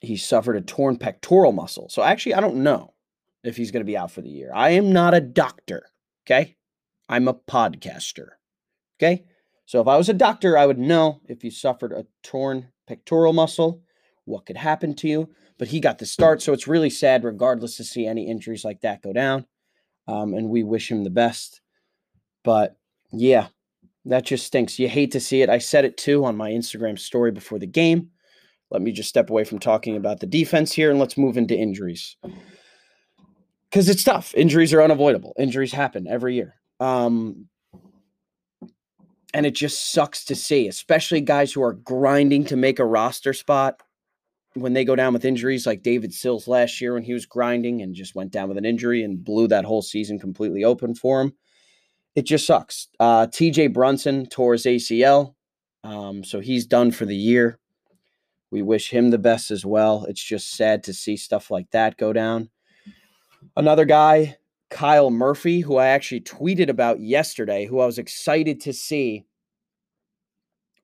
he 0.00 0.16
suffered 0.16 0.56
a 0.56 0.60
torn 0.60 0.96
pectoral 0.96 1.52
muscle. 1.52 1.88
So 1.88 2.02
actually, 2.02 2.34
I 2.34 2.40
don't 2.40 2.62
know 2.62 2.94
if 3.42 3.56
he's 3.56 3.70
going 3.70 3.80
to 3.80 3.86
be 3.86 3.96
out 3.96 4.10
for 4.10 4.20
the 4.20 4.30
year. 4.30 4.52
I 4.54 4.70
am 4.70 4.92
not 4.92 5.14
a 5.14 5.20
doctor. 5.20 5.86
Okay. 6.30 6.56
I'm 7.08 7.26
a 7.26 7.34
podcaster. 7.34 8.28
Okay. 8.98 9.24
So 9.64 9.80
if 9.80 9.88
I 9.88 9.96
was 9.96 10.08
a 10.08 10.14
doctor, 10.14 10.58
I 10.58 10.66
would 10.66 10.78
know 10.78 11.20
if 11.26 11.42
you 11.42 11.50
suffered 11.50 11.92
a 11.92 12.06
torn 12.22 12.68
pectoral 12.86 13.32
muscle, 13.32 13.82
what 14.24 14.44
could 14.44 14.56
happen 14.56 14.94
to 14.96 15.08
you, 15.08 15.30
but 15.58 15.68
he 15.68 15.80
got 15.80 15.98
the 15.98 16.06
start. 16.06 16.42
So 16.42 16.52
it's 16.52 16.68
really 16.68 16.90
sad, 16.90 17.24
regardless, 17.24 17.76
to 17.76 17.84
see 17.84 18.06
any 18.06 18.28
injuries 18.28 18.64
like 18.64 18.82
that 18.82 19.02
go 19.02 19.12
down. 19.12 19.46
Um, 20.06 20.34
and 20.34 20.50
we 20.50 20.62
wish 20.62 20.90
him 20.90 21.04
the 21.04 21.10
best. 21.10 21.60
But 22.44 22.76
yeah, 23.10 23.48
that 24.04 24.24
just 24.24 24.46
stinks. 24.46 24.78
You 24.78 24.88
hate 24.88 25.12
to 25.12 25.20
see 25.20 25.42
it. 25.42 25.48
I 25.48 25.58
said 25.58 25.84
it 25.84 25.96
too 25.96 26.24
on 26.24 26.36
my 26.36 26.50
Instagram 26.50 26.98
story 26.98 27.30
before 27.30 27.58
the 27.58 27.66
game. 27.66 28.10
Let 28.70 28.82
me 28.82 28.92
just 28.92 29.08
step 29.08 29.30
away 29.30 29.44
from 29.44 29.58
talking 29.58 29.96
about 29.96 30.20
the 30.20 30.26
defense 30.26 30.72
here 30.72 30.90
and 30.90 30.98
let's 30.98 31.16
move 31.16 31.38
into 31.38 31.56
injuries. 31.56 32.16
Because 33.70 33.88
it's 33.88 34.04
tough. 34.04 34.34
Injuries 34.34 34.72
are 34.72 34.82
unavoidable. 34.82 35.34
Injuries 35.38 35.72
happen 35.72 36.06
every 36.06 36.34
year. 36.34 36.54
Um, 36.80 37.48
and 39.34 39.44
it 39.44 39.54
just 39.54 39.92
sucks 39.92 40.24
to 40.26 40.34
see, 40.34 40.68
especially 40.68 41.20
guys 41.20 41.52
who 41.52 41.62
are 41.62 41.74
grinding 41.74 42.44
to 42.46 42.56
make 42.56 42.78
a 42.78 42.84
roster 42.84 43.34
spot 43.34 43.82
when 44.54 44.72
they 44.72 44.84
go 44.84 44.96
down 44.96 45.12
with 45.12 45.24
injuries, 45.24 45.66
like 45.66 45.82
David 45.82 46.12
Sills 46.12 46.48
last 46.48 46.80
year 46.80 46.94
when 46.94 47.02
he 47.02 47.12
was 47.12 47.26
grinding 47.26 47.82
and 47.82 47.94
just 47.94 48.14
went 48.14 48.32
down 48.32 48.48
with 48.48 48.58
an 48.58 48.64
injury 48.64 49.02
and 49.02 49.22
blew 49.22 49.48
that 49.48 49.64
whole 49.64 49.82
season 49.82 50.18
completely 50.18 50.64
open 50.64 50.94
for 50.94 51.20
him. 51.20 51.32
It 52.14 52.22
just 52.22 52.46
sucks. 52.46 52.88
Uh, 52.98 53.26
TJ 53.26 53.72
Brunson 53.72 54.26
tore 54.26 54.54
his 54.54 54.64
ACL, 54.64 55.34
um, 55.84 56.24
so 56.24 56.40
he's 56.40 56.66
done 56.66 56.90
for 56.90 57.04
the 57.04 57.16
year. 57.16 57.58
We 58.50 58.62
wish 58.62 58.90
him 58.90 59.10
the 59.10 59.18
best 59.18 59.50
as 59.50 59.64
well. 59.64 60.04
It's 60.08 60.22
just 60.22 60.50
sad 60.52 60.82
to 60.84 60.94
see 60.94 61.16
stuff 61.16 61.50
like 61.50 61.70
that 61.70 61.98
go 61.98 62.12
down. 62.12 62.48
Another 63.56 63.84
guy, 63.84 64.36
Kyle 64.70 65.10
Murphy, 65.10 65.60
who 65.60 65.76
I 65.76 65.88
actually 65.88 66.20
tweeted 66.20 66.68
about 66.68 67.00
yesterday, 67.00 67.66
who 67.66 67.80
I 67.80 67.86
was 67.86 67.98
excited 67.98 68.60
to 68.62 68.72
see 68.72 69.26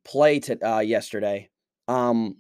play 0.05 0.41
to, 0.41 0.59
uh, 0.67 0.81
yesterday. 0.81 1.51
Um, 1.89 2.37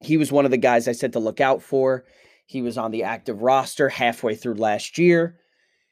he 0.00 0.16
was 0.16 0.32
one 0.32 0.44
of 0.44 0.50
the 0.50 0.56
guys 0.56 0.88
I 0.88 0.92
said 0.92 1.12
to 1.14 1.18
look 1.18 1.40
out 1.40 1.62
for. 1.62 2.04
He 2.46 2.62
was 2.62 2.78
on 2.78 2.90
the 2.90 3.04
active 3.04 3.42
roster 3.42 3.88
halfway 3.88 4.34
through 4.34 4.54
last 4.54 4.98
year. 4.98 5.38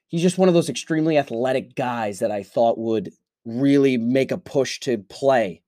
He's 0.09 0.23
just 0.23 0.39
one 0.39 0.49
of 0.49 0.55
those 0.55 0.71
extremely 0.71 1.19
athletic 1.19 1.75
guys 1.75 2.21
that 2.21 2.31
I 2.31 2.43
thought 2.43 2.79
would 2.79 3.11
really 3.45 3.97
make 3.97 4.31
a 4.31 4.39
push 4.39 4.81
to 4.81 4.99
play 4.99 5.63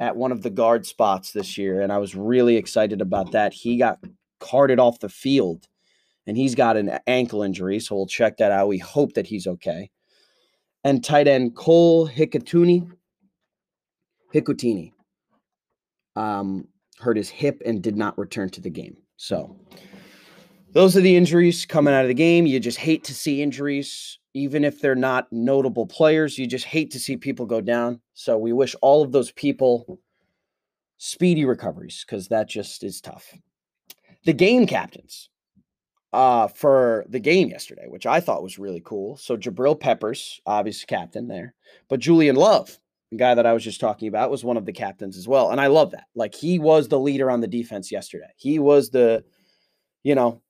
at 0.00 0.16
one 0.16 0.32
of 0.32 0.42
the 0.42 0.50
guard 0.50 0.86
spots 0.86 1.32
this 1.32 1.56
year. 1.56 1.80
And 1.80 1.92
I 1.92 1.98
was 1.98 2.14
really 2.14 2.56
excited 2.56 3.00
about 3.00 3.32
that. 3.32 3.52
He 3.52 3.78
got 3.78 3.98
carted 4.40 4.78
off 4.78 5.00
the 5.00 5.08
field 5.08 5.66
and 6.28 6.36
he's 6.36 6.54
got 6.54 6.76
an 6.76 6.98
ankle 7.06 7.42
injury. 7.42 7.80
So 7.80 7.96
we'll 7.96 8.06
check 8.06 8.36
that 8.36 8.52
out. 8.52 8.68
We 8.68 8.76
hope 8.76 9.14
that 9.14 9.26
he's 9.26 9.46
okay. 9.46 9.90
And 10.84 11.02
tight 11.02 11.26
end 11.26 11.56
Cole 11.56 12.06
Hikutini, 12.06 12.86
um, 16.16 16.68
hurt 16.98 17.16
his 17.16 17.30
hip 17.30 17.62
and 17.64 17.82
did 17.82 17.96
not 17.96 18.18
return 18.18 18.50
to 18.50 18.60
the 18.60 18.68
game. 18.68 18.98
So 19.16 19.58
those 20.72 20.96
are 20.98 21.00
the 21.00 21.16
injuries 21.16 21.64
coming 21.64 21.94
out 21.94 22.04
of 22.04 22.08
the 22.08 22.14
game. 22.14 22.44
You 22.44 22.60
just 22.60 22.78
hate 22.78 23.04
to 23.04 23.14
see 23.14 23.42
injuries, 23.42 24.18
even 24.34 24.64
if 24.64 24.82
they're 24.82 24.94
not 24.94 25.32
notable 25.32 25.86
players. 25.86 26.36
You 26.36 26.46
just 26.46 26.66
hate 26.66 26.90
to 26.90 27.00
see 27.00 27.16
people 27.16 27.46
go 27.46 27.62
down. 27.62 28.02
So 28.12 28.36
we 28.36 28.52
wish 28.52 28.76
all 28.82 29.02
of 29.02 29.12
those 29.12 29.32
people 29.32 29.98
speedy 30.98 31.46
recoveries 31.46 32.04
because 32.06 32.28
that 32.28 32.50
just 32.50 32.84
is 32.84 33.00
tough. 33.00 33.32
The 34.26 34.34
game 34.34 34.66
captains 34.66 35.30
uh, 36.12 36.48
for 36.48 37.04
the 37.08 37.20
game 37.20 37.48
yesterday, 37.48 37.86
which 37.86 38.06
I 38.06 38.20
thought 38.20 38.42
was 38.42 38.58
really 38.58 38.82
cool. 38.84 39.16
So 39.16 39.36
Jabril 39.36 39.78
Peppers, 39.78 40.40
obviously 40.46 40.86
captain 40.86 41.28
there, 41.28 41.54
but 41.88 42.00
Julian 42.00 42.36
Love, 42.36 42.78
the 43.10 43.16
guy 43.16 43.34
that 43.34 43.46
I 43.46 43.52
was 43.52 43.64
just 43.64 43.80
talking 43.80 44.08
about, 44.08 44.30
was 44.30 44.44
one 44.44 44.56
of 44.56 44.66
the 44.66 44.72
captains 44.72 45.16
as 45.16 45.28
well. 45.28 45.50
And 45.50 45.60
I 45.60 45.66
love 45.66 45.90
that. 45.92 46.06
Like 46.14 46.34
he 46.34 46.58
was 46.58 46.88
the 46.88 46.98
leader 46.98 47.30
on 47.30 47.40
the 47.40 47.46
defense 47.46 47.90
yesterday. 47.92 48.30
He 48.36 48.58
was 48.58 48.90
the, 48.90 49.24
you 50.02 50.14
know, 50.14 50.42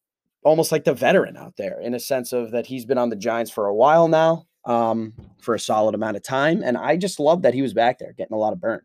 almost 0.44 0.72
like 0.72 0.84
the 0.84 0.94
veteran 0.94 1.36
out 1.36 1.56
there 1.56 1.80
in 1.80 1.94
a 1.94 2.00
sense 2.00 2.32
of 2.32 2.52
that 2.52 2.66
he's 2.66 2.84
been 2.84 2.98
on 2.98 3.10
the 3.10 3.16
Giants 3.16 3.50
for 3.50 3.66
a 3.66 3.74
while 3.74 4.08
now, 4.08 4.46
um, 4.64 5.12
for 5.40 5.54
a 5.54 5.60
solid 5.60 5.94
amount 5.94 6.16
of 6.16 6.22
time. 6.22 6.62
And 6.62 6.76
I 6.76 6.96
just 6.96 7.20
love 7.20 7.42
that 7.42 7.54
he 7.54 7.62
was 7.62 7.74
back 7.74 7.98
there 7.98 8.12
getting 8.12 8.34
a 8.34 8.38
lot 8.38 8.52
of 8.52 8.60
burn. 8.60 8.80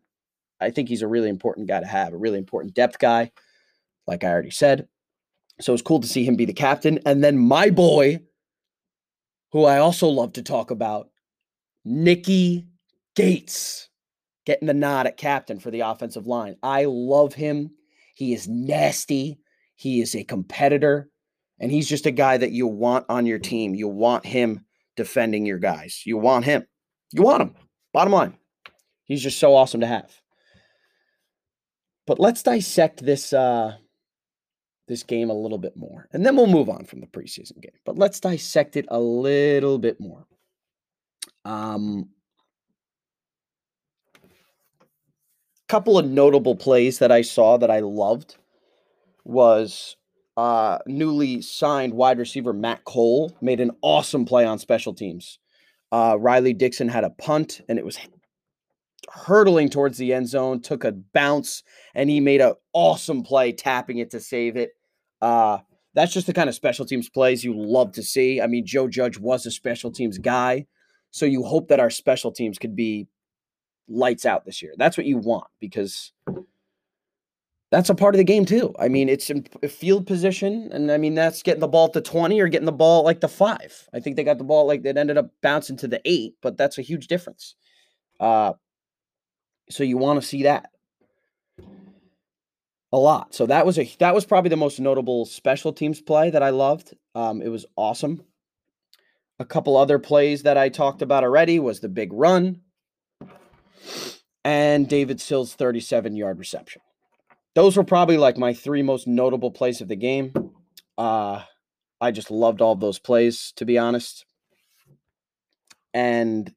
I 0.60 0.70
think 0.70 0.88
he's 0.88 1.02
a 1.02 1.08
really 1.08 1.28
important 1.28 1.68
guy 1.68 1.80
to 1.80 1.86
have, 1.86 2.12
a 2.12 2.16
really 2.16 2.38
important 2.38 2.74
depth 2.74 2.98
guy, 2.98 3.32
like 4.06 4.24
I 4.24 4.30
already 4.30 4.50
said. 4.50 4.88
So 5.60 5.72
it's 5.72 5.82
cool 5.82 6.00
to 6.00 6.08
see 6.08 6.24
him 6.24 6.36
be 6.36 6.44
the 6.44 6.52
captain. 6.52 6.98
And 7.06 7.22
then 7.22 7.38
my 7.38 7.70
boy, 7.70 8.20
who 9.52 9.64
I 9.64 9.78
also 9.78 10.08
love 10.08 10.32
to 10.34 10.42
talk 10.42 10.70
about, 10.70 11.10
Nicky 11.84 12.66
Gates, 13.14 13.88
getting 14.46 14.66
the 14.66 14.74
nod 14.74 15.06
at 15.06 15.16
captain 15.16 15.60
for 15.60 15.70
the 15.70 15.80
offensive 15.80 16.26
line. 16.26 16.56
I 16.62 16.86
love 16.86 17.34
him. 17.34 17.70
He 18.14 18.32
is 18.32 18.48
nasty. 18.48 19.38
He 19.76 20.00
is 20.00 20.14
a 20.14 20.24
competitor. 20.24 21.08
And 21.60 21.70
he's 21.70 21.88
just 21.88 22.06
a 22.06 22.10
guy 22.10 22.36
that 22.36 22.50
you 22.50 22.66
want 22.66 23.06
on 23.08 23.26
your 23.26 23.38
team. 23.38 23.74
You 23.74 23.86
want 23.88 24.26
him 24.26 24.64
defending 24.96 25.46
your 25.46 25.58
guys. 25.58 26.02
You 26.04 26.18
want 26.18 26.44
him. 26.44 26.66
You 27.12 27.22
want 27.22 27.42
him. 27.42 27.54
Bottom 27.92 28.12
line. 28.12 28.36
He's 29.04 29.22
just 29.22 29.38
so 29.38 29.54
awesome 29.54 29.80
to 29.80 29.86
have. 29.86 30.12
But 32.06 32.18
let's 32.18 32.42
dissect 32.42 33.04
this 33.04 33.32
uh 33.32 33.76
this 34.86 35.02
game 35.02 35.30
a 35.30 35.34
little 35.34 35.58
bit 35.58 35.76
more. 35.76 36.08
And 36.12 36.24
then 36.24 36.36
we'll 36.36 36.46
move 36.46 36.68
on 36.68 36.84
from 36.84 37.00
the 37.00 37.06
preseason 37.06 37.60
game. 37.60 37.72
But 37.84 37.98
let's 37.98 38.20
dissect 38.20 38.76
it 38.76 38.86
a 38.88 39.00
little 39.00 39.78
bit 39.78 40.00
more. 40.00 40.26
Um 41.44 42.08
couple 45.68 45.98
of 45.98 46.06
notable 46.06 46.54
plays 46.54 46.98
that 46.98 47.10
I 47.10 47.22
saw 47.22 47.56
that 47.56 47.70
I 47.70 47.80
loved 47.80 48.36
was 49.24 49.96
uh, 50.36 50.78
newly 50.86 51.40
signed 51.40 51.94
wide 51.94 52.18
receiver 52.18 52.52
Matt 52.52 52.84
Cole 52.84 53.36
made 53.40 53.60
an 53.60 53.70
awesome 53.82 54.24
play 54.24 54.44
on 54.44 54.58
special 54.58 54.94
teams. 54.94 55.38
Uh, 55.90 56.16
Riley 56.18 56.52
Dixon 56.52 56.88
had 56.88 57.04
a 57.04 57.10
punt 57.10 57.60
and 57.68 57.78
it 57.78 57.84
was 57.84 57.98
hurtling 59.10 59.68
towards 59.68 59.98
the 59.98 60.12
end 60.12 60.28
zone, 60.28 60.60
took 60.60 60.84
a 60.84 60.92
bounce, 60.92 61.62
and 61.94 62.10
he 62.10 62.20
made 62.20 62.40
an 62.40 62.54
awesome 62.72 63.22
play 63.22 63.52
tapping 63.52 63.98
it 63.98 64.10
to 64.10 64.20
save 64.20 64.56
it. 64.56 64.72
Uh, 65.20 65.58
that's 65.94 66.12
just 66.12 66.26
the 66.26 66.32
kind 66.32 66.48
of 66.48 66.54
special 66.54 66.84
teams 66.84 67.08
plays 67.08 67.44
you 67.44 67.54
love 67.56 67.92
to 67.92 68.02
see. 68.02 68.40
I 68.40 68.46
mean, 68.46 68.66
Joe 68.66 68.88
Judge 68.88 69.18
was 69.18 69.46
a 69.46 69.50
special 69.50 69.90
teams 69.90 70.18
guy, 70.18 70.66
so 71.10 71.26
you 71.26 71.42
hope 71.42 71.68
that 71.68 71.80
our 71.80 71.90
special 71.90 72.32
teams 72.32 72.58
could 72.58 72.74
be 72.74 73.06
lights 73.88 74.26
out 74.26 74.44
this 74.44 74.62
year. 74.62 74.74
That's 74.76 74.96
what 74.96 75.06
you 75.06 75.18
want 75.18 75.46
because 75.60 76.12
that's 77.70 77.90
a 77.90 77.94
part 77.94 78.14
of 78.14 78.18
the 78.18 78.24
game 78.24 78.44
too. 78.44 78.74
I 78.78 78.88
mean, 78.88 79.08
it's 79.08 79.30
in 79.30 79.44
field 79.68 80.06
position, 80.06 80.70
and 80.72 80.90
I 80.90 80.96
mean 80.96 81.14
that's 81.14 81.42
getting 81.42 81.60
the 81.60 81.68
ball 81.68 81.88
to 81.90 82.00
twenty 82.00 82.40
or 82.40 82.48
getting 82.48 82.66
the 82.66 82.72
ball 82.72 83.04
like 83.04 83.20
the 83.20 83.28
five. 83.28 83.88
I 83.92 84.00
think 84.00 84.16
they 84.16 84.24
got 84.24 84.38
the 84.38 84.44
ball 84.44 84.66
like 84.66 84.84
it 84.84 84.96
ended 84.96 85.18
up 85.18 85.30
bouncing 85.42 85.76
to 85.78 85.88
the 85.88 86.00
eight, 86.04 86.34
but 86.42 86.56
that's 86.56 86.78
a 86.78 86.82
huge 86.82 87.06
difference. 87.06 87.54
Uh, 88.20 88.52
so 89.70 89.82
you 89.82 89.96
want 89.96 90.20
to 90.20 90.26
see 90.26 90.44
that 90.44 90.70
a 92.92 92.98
lot. 92.98 93.34
So 93.34 93.46
that 93.46 93.66
was 93.66 93.78
a 93.78 93.90
that 93.98 94.14
was 94.14 94.24
probably 94.24 94.50
the 94.50 94.56
most 94.56 94.80
notable 94.80 95.26
special 95.26 95.72
teams 95.72 96.00
play 96.00 96.30
that 96.30 96.42
I 96.42 96.50
loved. 96.50 96.94
Um, 97.14 97.42
it 97.42 97.48
was 97.48 97.66
awesome. 97.76 98.22
A 99.38 99.44
couple 99.44 99.76
other 99.76 99.98
plays 99.98 100.44
that 100.44 100.56
I 100.56 100.68
talked 100.68 101.02
about 101.02 101.24
already 101.24 101.58
was 101.58 101.80
the 101.80 101.88
big 101.88 102.12
run 102.12 102.60
and 104.44 104.88
David 104.88 105.20
Sills' 105.20 105.54
37 105.54 106.14
yard 106.14 106.38
reception 106.38 106.82
those 107.54 107.76
were 107.76 107.84
probably 107.84 108.18
like 108.18 108.36
my 108.36 108.52
three 108.52 108.82
most 108.82 109.06
notable 109.06 109.50
plays 109.50 109.80
of 109.80 109.88
the 109.88 109.96
game. 109.96 110.32
Uh, 110.98 111.42
I 112.00 112.10
just 112.10 112.30
loved 112.30 112.60
all 112.60 112.74
those 112.74 112.98
plays, 112.98 113.52
to 113.56 113.64
be 113.64 113.78
honest. 113.78 114.26
And 115.92 116.52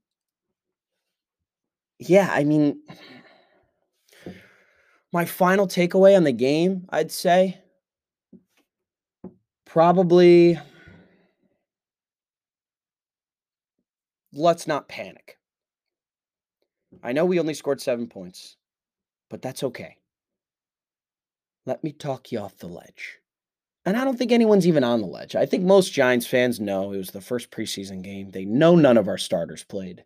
yeah, 1.99 2.29
I 2.31 2.43
mean, 2.43 2.81
my 5.11 5.25
final 5.25 5.67
takeaway 5.67 6.15
on 6.15 6.23
the 6.23 6.31
game, 6.31 6.85
I'd 6.89 7.11
say, 7.11 7.59
probably 9.65 10.59
let's 14.33 14.67
not 14.67 14.87
panic. 14.87 15.37
I 17.03 17.11
know 17.13 17.25
we 17.25 17.39
only 17.39 17.53
scored 17.53 17.81
seven 17.81 18.07
points, 18.07 18.57
but 19.29 19.41
that's 19.41 19.63
okay. 19.63 19.97
Let 21.65 21.83
me 21.83 21.91
talk 21.91 22.31
you 22.31 22.39
off 22.39 22.57
the 22.57 22.67
ledge. 22.67 23.19
And 23.85 23.97
I 23.97 24.03
don't 24.03 24.17
think 24.17 24.31
anyone's 24.31 24.67
even 24.67 24.83
on 24.83 25.01
the 25.01 25.07
ledge. 25.07 25.35
I 25.35 25.45
think 25.45 25.63
most 25.63 25.93
Giants 25.93 26.27
fans 26.27 26.59
know 26.59 26.91
it 26.91 26.97
was 26.97 27.11
the 27.11 27.21
first 27.21 27.51
preseason 27.51 28.01
game. 28.01 28.31
They 28.31 28.45
know 28.45 28.75
none 28.75 28.97
of 28.97 29.07
our 29.07 29.17
starters 29.17 29.63
played. 29.63 30.03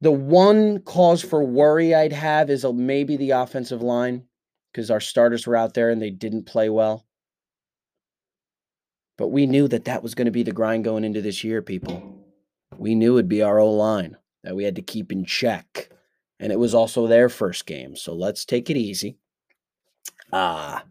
The 0.00 0.12
one 0.12 0.80
cause 0.80 1.22
for 1.22 1.42
worry 1.42 1.94
I'd 1.94 2.12
have 2.12 2.50
is 2.50 2.64
uh, 2.64 2.72
maybe 2.72 3.16
the 3.16 3.30
offensive 3.30 3.82
line 3.82 4.24
because 4.72 4.90
our 4.90 5.00
starters 5.00 5.46
were 5.46 5.56
out 5.56 5.74
there 5.74 5.90
and 5.90 6.02
they 6.02 6.10
didn't 6.10 6.44
play 6.44 6.68
well. 6.68 7.06
But 9.16 9.28
we 9.28 9.46
knew 9.46 9.66
that 9.68 9.86
that 9.86 10.02
was 10.02 10.14
going 10.14 10.26
to 10.26 10.30
be 10.30 10.42
the 10.42 10.52
grind 10.52 10.84
going 10.84 11.04
into 11.04 11.22
this 11.22 11.42
year, 11.42 11.62
people. 11.62 12.14
We 12.76 12.94
knew 12.94 13.16
it'd 13.16 13.28
be 13.28 13.42
our 13.42 13.58
O 13.58 13.70
line 13.70 14.16
that 14.44 14.54
we 14.54 14.64
had 14.64 14.76
to 14.76 14.82
keep 14.82 15.10
in 15.10 15.24
check. 15.24 15.88
And 16.38 16.52
it 16.52 16.58
was 16.58 16.74
also 16.74 17.06
their 17.06 17.30
first 17.30 17.64
game. 17.64 17.96
So 17.96 18.12
let's 18.12 18.44
take 18.44 18.68
it 18.68 18.76
easy. 18.76 19.16
Ah. 20.32 20.84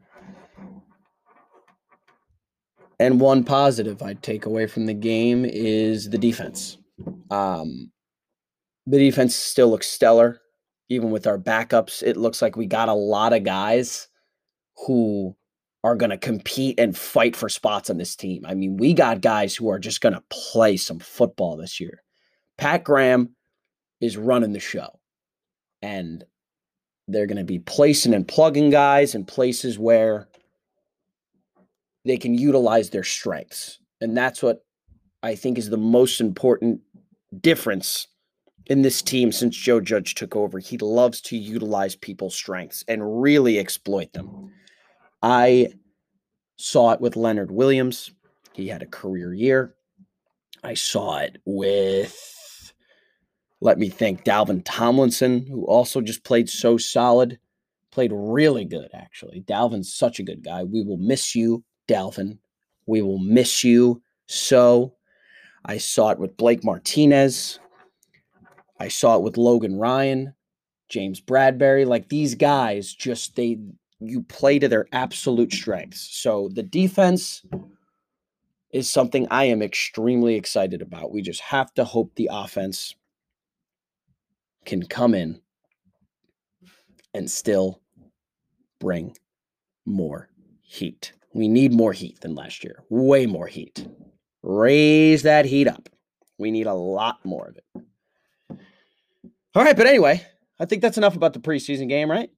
and 2.99 3.19
one 3.19 3.43
positive 3.43 4.01
I'd 4.01 4.23
take 4.23 4.45
away 4.45 4.65
from 4.65 4.85
the 4.85 4.93
game 4.93 5.45
is 5.45 6.09
the 6.09 6.17
defense. 6.17 6.77
Um, 7.29 7.91
the 8.87 8.99
defense 8.99 9.35
still 9.35 9.69
looks 9.69 9.87
stellar, 9.87 10.41
even 10.89 11.11
with 11.11 11.27
our 11.27 11.37
backups. 11.37 12.03
It 12.03 12.17
looks 12.17 12.41
like 12.41 12.55
we 12.55 12.67
got 12.67 12.89
a 12.89 12.93
lot 12.93 13.33
of 13.33 13.43
guys 13.43 14.07
who 14.85 15.35
are 15.83 15.95
going 15.95 16.09
to 16.09 16.17
compete 16.17 16.79
and 16.79 16.97
fight 16.97 17.35
for 17.35 17.49
spots 17.49 17.89
on 17.89 17.97
this 17.97 18.15
team. 18.15 18.43
I 18.45 18.55
mean, 18.55 18.77
we 18.77 18.93
got 18.93 19.21
guys 19.21 19.55
who 19.55 19.69
are 19.69 19.79
just 19.79 20.01
going 20.01 20.13
to 20.13 20.23
play 20.29 20.77
some 20.77 20.99
football 20.99 21.57
this 21.57 21.79
year. 21.79 22.01
Pat 22.57 22.83
Graham 22.83 23.35
is 24.01 24.17
running 24.17 24.53
the 24.53 24.59
show, 24.59 24.99
and 25.81 26.23
they're 27.07 27.27
going 27.27 27.37
to 27.37 27.43
be 27.43 27.59
placing 27.59 28.13
and 28.13 28.27
plugging 28.27 28.69
guys 28.69 29.13
in 29.13 29.25
places 29.25 29.77
where 29.77 30.27
they 32.03 32.17
can 32.17 32.35
utilize 32.35 32.89
their 32.89 33.03
strengths. 33.03 33.79
And 34.01 34.15
that's 34.15 34.41
what 34.41 34.63
I 35.21 35.35
think 35.35 35.57
is 35.57 35.69
the 35.69 35.77
most 35.77 36.21
important 36.21 36.81
difference 37.41 38.07
in 38.67 38.81
this 38.81 39.01
team 39.01 39.31
since 39.31 39.55
Joe 39.55 39.79
Judge 39.79 40.15
took 40.15 40.35
over. 40.35 40.59
He 40.59 40.77
loves 40.77 41.21
to 41.21 41.37
utilize 41.37 41.95
people's 41.95 42.35
strengths 42.35 42.83
and 42.87 43.21
really 43.21 43.59
exploit 43.59 44.13
them. 44.13 44.51
I 45.21 45.73
saw 46.57 46.91
it 46.91 47.01
with 47.01 47.15
Leonard 47.15 47.51
Williams. 47.51 48.11
He 48.53 48.67
had 48.67 48.81
a 48.81 48.87
career 48.87 49.33
year. 49.33 49.75
I 50.63 50.73
saw 50.73 51.19
it 51.19 51.37
with, 51.45 52.73
let 53.61 53.77
me 53.77 53.89
think, 53.89 54.23
Dalvin 54.23 54.61
Tomlinson, 54.65 55.45
who 55.45 55.65
also 55.65 56.01
just 56.01 56.23
played 56.23 56.49
so 56.49 56.77
solid, 56.77 57.37
played 57.91 58.11
really 58.13 58.65
good, 58.65 58.89
actually. 58.93 59.41
Dalvin's 59.41 59.93
such 59.93 60.19
a 60.19 60.23
good 60.23 60.43
guy. 60.43 60.63
We 60.63 60.83
will 60.83 60.97
miss 60.97 61.35
you, 61.35 61.63
Dalvin. 61.87 62.39
We 62.87 63.01
will 63.01 63.19
miss 63.19 63.63
you 63.63 64.01
so. 64.27 64.95
I 65.65 65.77
saw 65.77 66.09
it 66.09 66.19
with 66.19 66.37
Blake 66.37 66.63
Martinez. 66.63 67.59
I 68.79 68.87
saw 68.89 69.15
it 69.15 69.23
with 69.23 69.37
Logan 69.37 69.77
Ryan, 69.77 70.33
James 70.89 71.21
Bradberry. 71.21 71.85
Like 71.85 72.09
these 72.09 72.35
guys, 72.35 72.93
just 72.93 73.35
they 73.35 73.59
you 73.99 74.21
play 74.23 74.59
to 74.59 74.67
their 74.67 74.87
absolute 74.91 75.53
strengths. 75.53 76.01
So 76.01 76.49
the 76.53 76.63
defense 76.63 77.43
is 78.71 78.89
something 78.89 79.27
I 79.31 79.45
am 79.45 79.61
extremely 79.61 80.35
excited 80.35 80.81
about. 80.81 81.11
We 81.11 81.21
just 81.21 81.41
have 81.41 81.73
to 81.75 81.85
hope 81.85 82.13
the 82.15 82.29
offense 82.31 82.95
can 84.65 84.83
come 84.83 85.13
in 85.13 85.39
and 87.13 87.31
still 87.31 87.81
bring 88.79 89.15
more 89.85 90.29
heat. 90.61 91.13
We 91.33 91.47
need 91.47 91.71
more 91.71 91.93
heat 91.93 92.19
than 92.21 92.35
last 92.35 92.63
year, 92.63 92.83
way 92.89 93.25
more 93.25 93.47
heat. 93.47 93.87
Raise 94.43 95.23
that 95.23 95.45
heat 95.45 95.67
up. 95.67 95.89
We 96.37 96.51
need 96.51 96.67
a 96.67 96.73
lot 96.73 97.23
more 97.23 97.47
of 97.47 97.57
it. 97.57 97.85
All 99.55 99.63
right, 99.63 99.77
but 99.77 99.87
anyway, 99.87 100.21
I 100.59 100.65
think 100.65 100.81
that's 100.81 100.97
enough 100.97 101.15
about 101.15 101.31
the 101.31 101.39
preseason 101.39 101.87
game, 101.87 102.11
right? 102.11 102.29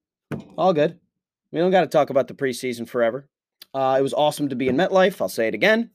All 0.56 0.72
good. 0.72 1.00
We 1.52 1.60
don't 1.60 1.72
got 1.72 1.82
to 1.82 1.88
talk 1.88 2.12
about 2.12 2.28
the 2.28 2.36
preseason 2.36 2.88
forever. 2.88 3.28
Uh, 3.74 3.96
it 3.98 4.04
was 4.04 4.14
awesome 4.14 4.50
to 4.50 4.56
be 4.56 4.68
in 4.68 4.78
MetLife. 4.78 5.20
I'll 5.20 5.28
say 5.28 5.48
it 5.48 5.56
again. 5.56 5.90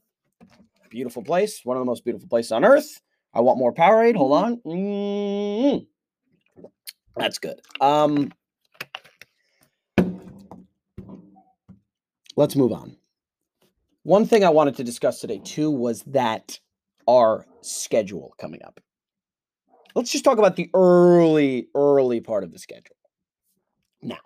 Beautiful 0.90 1.22
place, 1.22 1.60
one 1.62 1.76
of 1.76 1.80
the 1.80 1.84
most 1.86 2.02
beautiful 2.02 2.28
places 2.28 2.50
on 2.50 2.64
earth. 2.64 3.00
I 3.32 3.40
want 3.40 3.58
more 3.58 3.72
Powerade. 3.72 4.16
Hold 4.16 4.32
on. 4.32 4.56
mm 4.66 5.86
That's 7.16 7.38
good. 7.38 7.60
Um, 7.80 8.32
let's 12.34 12.56
move 12.56 12.72
on. 12.72 12.96
One 14.02 14.26
thing 14.26 14.42
I 14.42 14.50
wanted 14.50 14.74
to 14.78 14.84
discuss 14.84 15.20
today 15.20 15.40
too 15.44 15.70
was 15.70 16.02
that 16.02 16.58
our 17.06 17.46
schedule 17.60 18.34
coming 18.40 18.62
up. 18.64 18.80
Let's 19.94 20.10
just 20.10 20.24
talk 20.24 20.38
about 20.38 20.56
the 20.56 20.70
early, 20.74 21.68
early 21.74 22.20
part 22.20 22.44
of 22.44 22.52
the 22.52 22.58
schedule. 22.58 22.96
Now, 24.00 24.18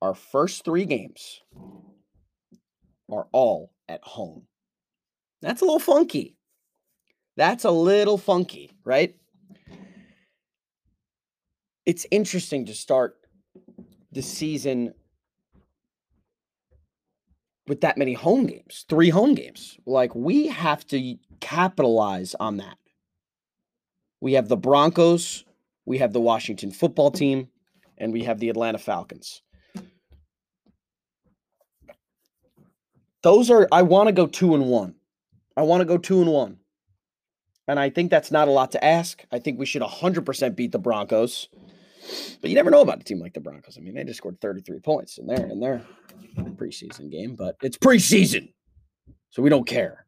our 0.00 0.14
first 0.14 0.64
three 0.64 0.84
games 0.84 1.40
are 3.10 3.26
all 3.32 3.72
at 3.88 4.02
home. 4.02 4.46
That's 5.42 5.60
a 5.62 5.64
little 5.64 5.80
funky. 5.80 6.36
That's 7.36 7.64
a 7.64 7.70
little 7.70 8.18
funky, 8.18 8.70
right? 8.84 9.14
It's 11.84 12.06
interesting 12.10 12.66
to 12.66 12.74
start 12.74 13.16
the 14.12 14.22
season 14.22 14.94
with 17.68 17.82
that 17.82 17.98
many 17.98 18.14
home 18.14 18.46
games, 18.46 18.84
three 18.88 19.10
home 19.10 19.34
games. 19.34 19.76
Like 19.86 20.14
we 20.14 20.46
have 20.48 20.86
to 20.88 21.16
capitalize 21.40 22.34
on 22.40 22.56
that. 22.58 22.78
We 24.26 24.32
have 24.32 24.48
the 24.48 24.56
Broncos, 24.56 25.44
we 25.84 25.98
have 25.98 26.12
the 26.12 26.20
Washington 26.20 26.72
football 26.72 27.12
team, 27.12 27.46
and 27.96 28.12
we 28.12 28.24
have 28.24 28.40
the 28.40 28.48
Atlanta 28.48 28.76
Falcons. 28.76 29.40
Those 33.22 33.52
are 33.52 33.68
I 33.70 33.82
want 33.82 34.08
to 34.08 34.12
go 34.12 34.26
2 34.26 34.56
and 34.56 34.66
1. 34.66 34.94
I 35.56 35.62
want 35.62 35.80
to 35.82 35.84
go 35.84 35.96
2 35.96 36.22
and 36.22 36.32
1. 36.32 36.58
And 37.68 37.78
I 37.78 37.88
think 37.88 38.10
that's 38.10 38.32
not 38.32 38.48
a 38.48 38.50
lot 38.50 38.72
to 38.72 38.84
ask. 38.84 39.24
I 39.30 39.38
think 39.38 39.60
we 39.60 39.66
should 39.66 39.82
100% 39.82 40.56
beat 40.56 40.72
the 40.72 40.80
Broncos. 40.80 41.48
But 42.40 42.50
you 42.50 42.56
never 42.56 42.72
know 42.72 42.80
about 42.80 43.00
a 43.00 43.04
team 43.04 43.20
like 43.20 43.34
the 43.34 43.40
Broncos. 43.40 43.78
I 43.78 43.80
mean, 43.80 43.94
they 43.94 44.02
just 44.02 44.16
scored 44.16 44.40
33 44.40 44.80
points 44.80 45.18
in 45.18 45.28
their 45.28 45.46
in 45.46 45.60
their 45.60 45.82
preseason 46.56 47.12
game, 47.12 47.36
but 47.36 47.54
it's 47.62 47.78
preseason. 47.78 48.52
So 49.30 49.40
we 49.40 49.50
don't 49.50 49.68
care. 49.68 50.04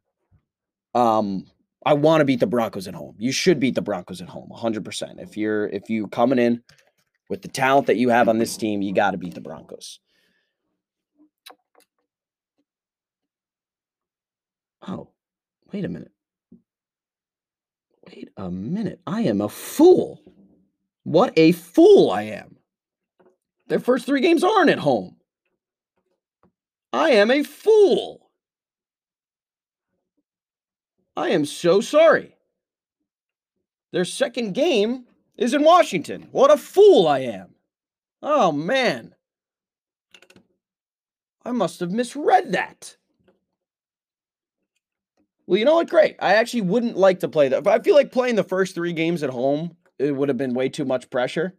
Um 0.93 1.45
I 1.85 1.93
want 1.93 2.21
to 2.21 2.25
beat 2.25 2.39
the 2.39 2.47
Broncos 2.47 2.87
at 2.87 2.93
home. 2.93 3.15
You 3.17 3.31
should 3.31 3.59
beat 3.59 3.75
the 3.75 3.81
Broncos 3.81 4.21
at 4.21 4.29
home 4.29 4.49
100%. 4.53 5.21
If 5.21 5.37
you're 5.37 5.67
if 5.67 5.89
you 5.89 6.07
coming 6.07 6.39
in 6.39 6.61
with 7.29 7.41
the 7.41 7.47
talent 7.47 7.87
that 7.87 7.97
you 7.97 8.09
have 8.09 8.27
on 8.27 8.37
this 8.37 8.57
team, 8.57 8.81
you 8.81 8.93
got 8.93 9.11
to 9.11 9.17
beat 9.17 9.35
the 9.35 9.41
Broncos. 9.41 9.99
Oh, 14.87 15.09
wait 15.71 15.85
a 15.85 15.89
minute. 15.89 16.11
Wait 18.07 18.29
a 18.37 18.49
minute. 18.49 18.99
I 19.05 19.21
am 19.21 19.41
a 19.41 19.49
fool. 19.49 20.21
What 21.03 21.33
a 21.37 21.51
fool 21.53 22.11
I 22.11 22.23
am. 22.23 22.57
Their 23.67 23.79
first 23.79 24.05
three 24.05 24.21
games 24.21 24.43
aren't 24.43 24.69
at 24.69 24.79
home. 24.79 25.17
I 26.91 27.11
am 27.11 27.29
a 27.29 27.43
fool. 27.43 28.28
I 31.19 31.31
am 31.31 31.43
so 31.43 31.81
sorry. 31.81 32.37
Their 33.91 34.05
second 34.05 34.53
game 34.53 35.03
is 35.37 35.53
in 35.53 35.65
Washington. 35.65 36.29
What 36.31 36.49
a 36.49 36.55
fool 36.55 37.09
I 37.09 37.19
am. 37.19 37.55
Oh, 38.23 38.53
man. 38.53 39.13
I 41.43 41.51
must 41.51 41.81
have 41.81 41.91
misread 41.91 42.53
that. 42.53 42.95
Well, 45.45 45.59
you 45.59 45.65
know 45.65 45.75
what? 45.75 45.89
Great. 45.89 46.15
I 46.19 46.35
actually 46.35 46.61
wouldn't 46.61 46.95
like 46.95 47.19
to 47.19 47.27
play 47.27 47.49
that. 47.49 47.67
I 47.67 47.79
feel 47.79 47.95
like 47.95 48.13
playing 48.13 48.35
the 48.35 48.43
first 48.43 48.73
three 48.73 48.93
games 48.93 49.21
at 49.21 49.29
home, 49.29 49.75
it 49.97 50.15
would 50.15 50.29
have 50.29 50.37
been 50.37 50.53
way 50.53 50.69
too 50.69 50.85
much 50.85 51.09
pressure. 51.09 51.53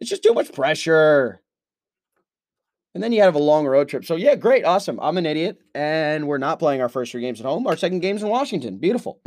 It's 0.00 0.08
just 0.08 0.22
too 0.22 0.34
much 0.34 0.52
pressure. 0.52 1.41
And 2.94 3.02
then 3.02 3.12
you 3.12 3.22
have 3.22 3.34
a 3.34 3.38
long 3.38 3.66
road 3.66 3.88
trip. 3.88 4.04
So, 4.04 4.16
yeah, 4.16 4.34
great. 4.34 4.64
Awesome. 4.64 5.00
I'm 5.00 5.16
an 5.16 5.26
idiot. 5.26 5.58
And 5.74 6.28
we're 6.28 6.38
not 6.38 6.58
playing 6.58 6.82
our 6.82 6.88
first 6.88 7.12
three 7.12 7.22
games 7.22 7.40
at 7.40 7.46
home. 7.46 7.66
Our 7.66 7.76
second 7.76 8.00
game's 8.00 8.22
in 8.22 8.28
Washington. 8.28 8.78
Beautiful. 8.78 9.20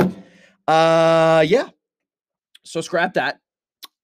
Uh, 0.68 1.44
yeah. 1.48 1.70
So, 2.64 2.82
scrap 2.82 3.16
that. 3.16 3.40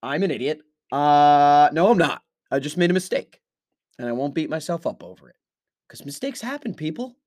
I'm 0.02 0.24
an 0.24 0.32
idiot. 0.32 0.62
Uh, 0.92 1.70
no, 1.74 1.92
I'm 1.92 1.98
not. 1.98 2.24
I 2.50 2.60
just 2.60 2.78
made 2.78 2.90
a 2.90 2.94
mistake. 2.94 3.40
And 4.00 4.10
I 4.10 4.14
won't 4.14 4.34
beat 4.34 4.50
myself 4.50 4.88
up 4.88 5.04
over 5.04 5.30
it. 5.30 5.36
Because 5.88 6.06
mistakes 6.06 6.42
happen, 6.42 6.74
people. 6.74 7.18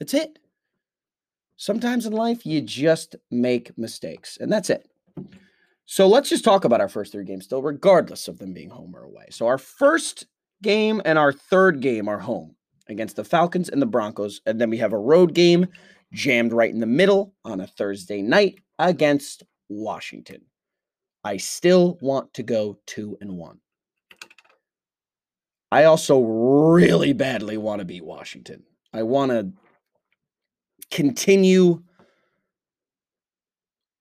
That's 0.00 0.14
it. 0.14 0.38
Sometimes 1.56 2.06
in 2.06 2.12
life, 2.14 2.46
you 2.46 2.62
just 2.62 3.16
make 3.30 3.76
mistakes, 3.76 4.38
and 4.40 4.50
that's 4.50 4.70
it. 4.70 4.88
So 5.84 6.08
let's 6.08 6.30
just 6.30 6.42
talk 6.42 6.64
about 6.64 6.80
our 6.80 6.88
first 6.88 7.12
three 7.12 7.24
games 7.24 7.44
still, 7.44 7.62
regardless 7.62 8.28
of 8.28 8.38
them 8.38 8.54
being 8.54 8.70
home 8.70 8.96
or 8.96 9.04
away. 9.04 9.26
So 9.30 9.46
our 9.46 9.58
first 9.58 10.26
game 10.62 11.00
and 11.04 11.18
our 11.18 11.32
third 11.32 11.80
game 11.80 12.08
are 12.08 12.18
home 12.18 12.54
against 12.88 13.16
the 13.16 13.24
Falcons 13.24 13.68
and 13.68 13.80
the 13.80 13.86
Broncos. 13.86 14.40
And 14.46 14.60
then 14.60 14.70
we 14.70 14.78
have 14.78 14.92
a 14.92 14.98
road 14.98 15.34
game 15.34 15.66
jammed 16.12 16.52
right 16.52 16.72
in 16.72 16.80
the 16.80 16.86
middle 16.86 17.34
on 17.44 17.60
a 17.60 17.66
Thursday 17.66 18.22
night 18.22 18.58
against 18.78 19.44
Washington. 19.68 20.42
I 21.22 21.36
still 21.36 21.98
want 22.00 22.34
to 22.34 22.42
go 22.42 22.78
two 22.86 23.16
and 23.20 23.36
one. 23.36 23.60
I 25.70 25.84
also 25.84 26.20
really 26.20 27.12
badly 27.12 27.56
want 27.56 27.78
to 27.78 27.84
beat 27.84 28.04
Washington. 28.04 28.64
I 28.92 29.04
want 29.04 29.30
to 29.30 29.52
continue 30.90 31.82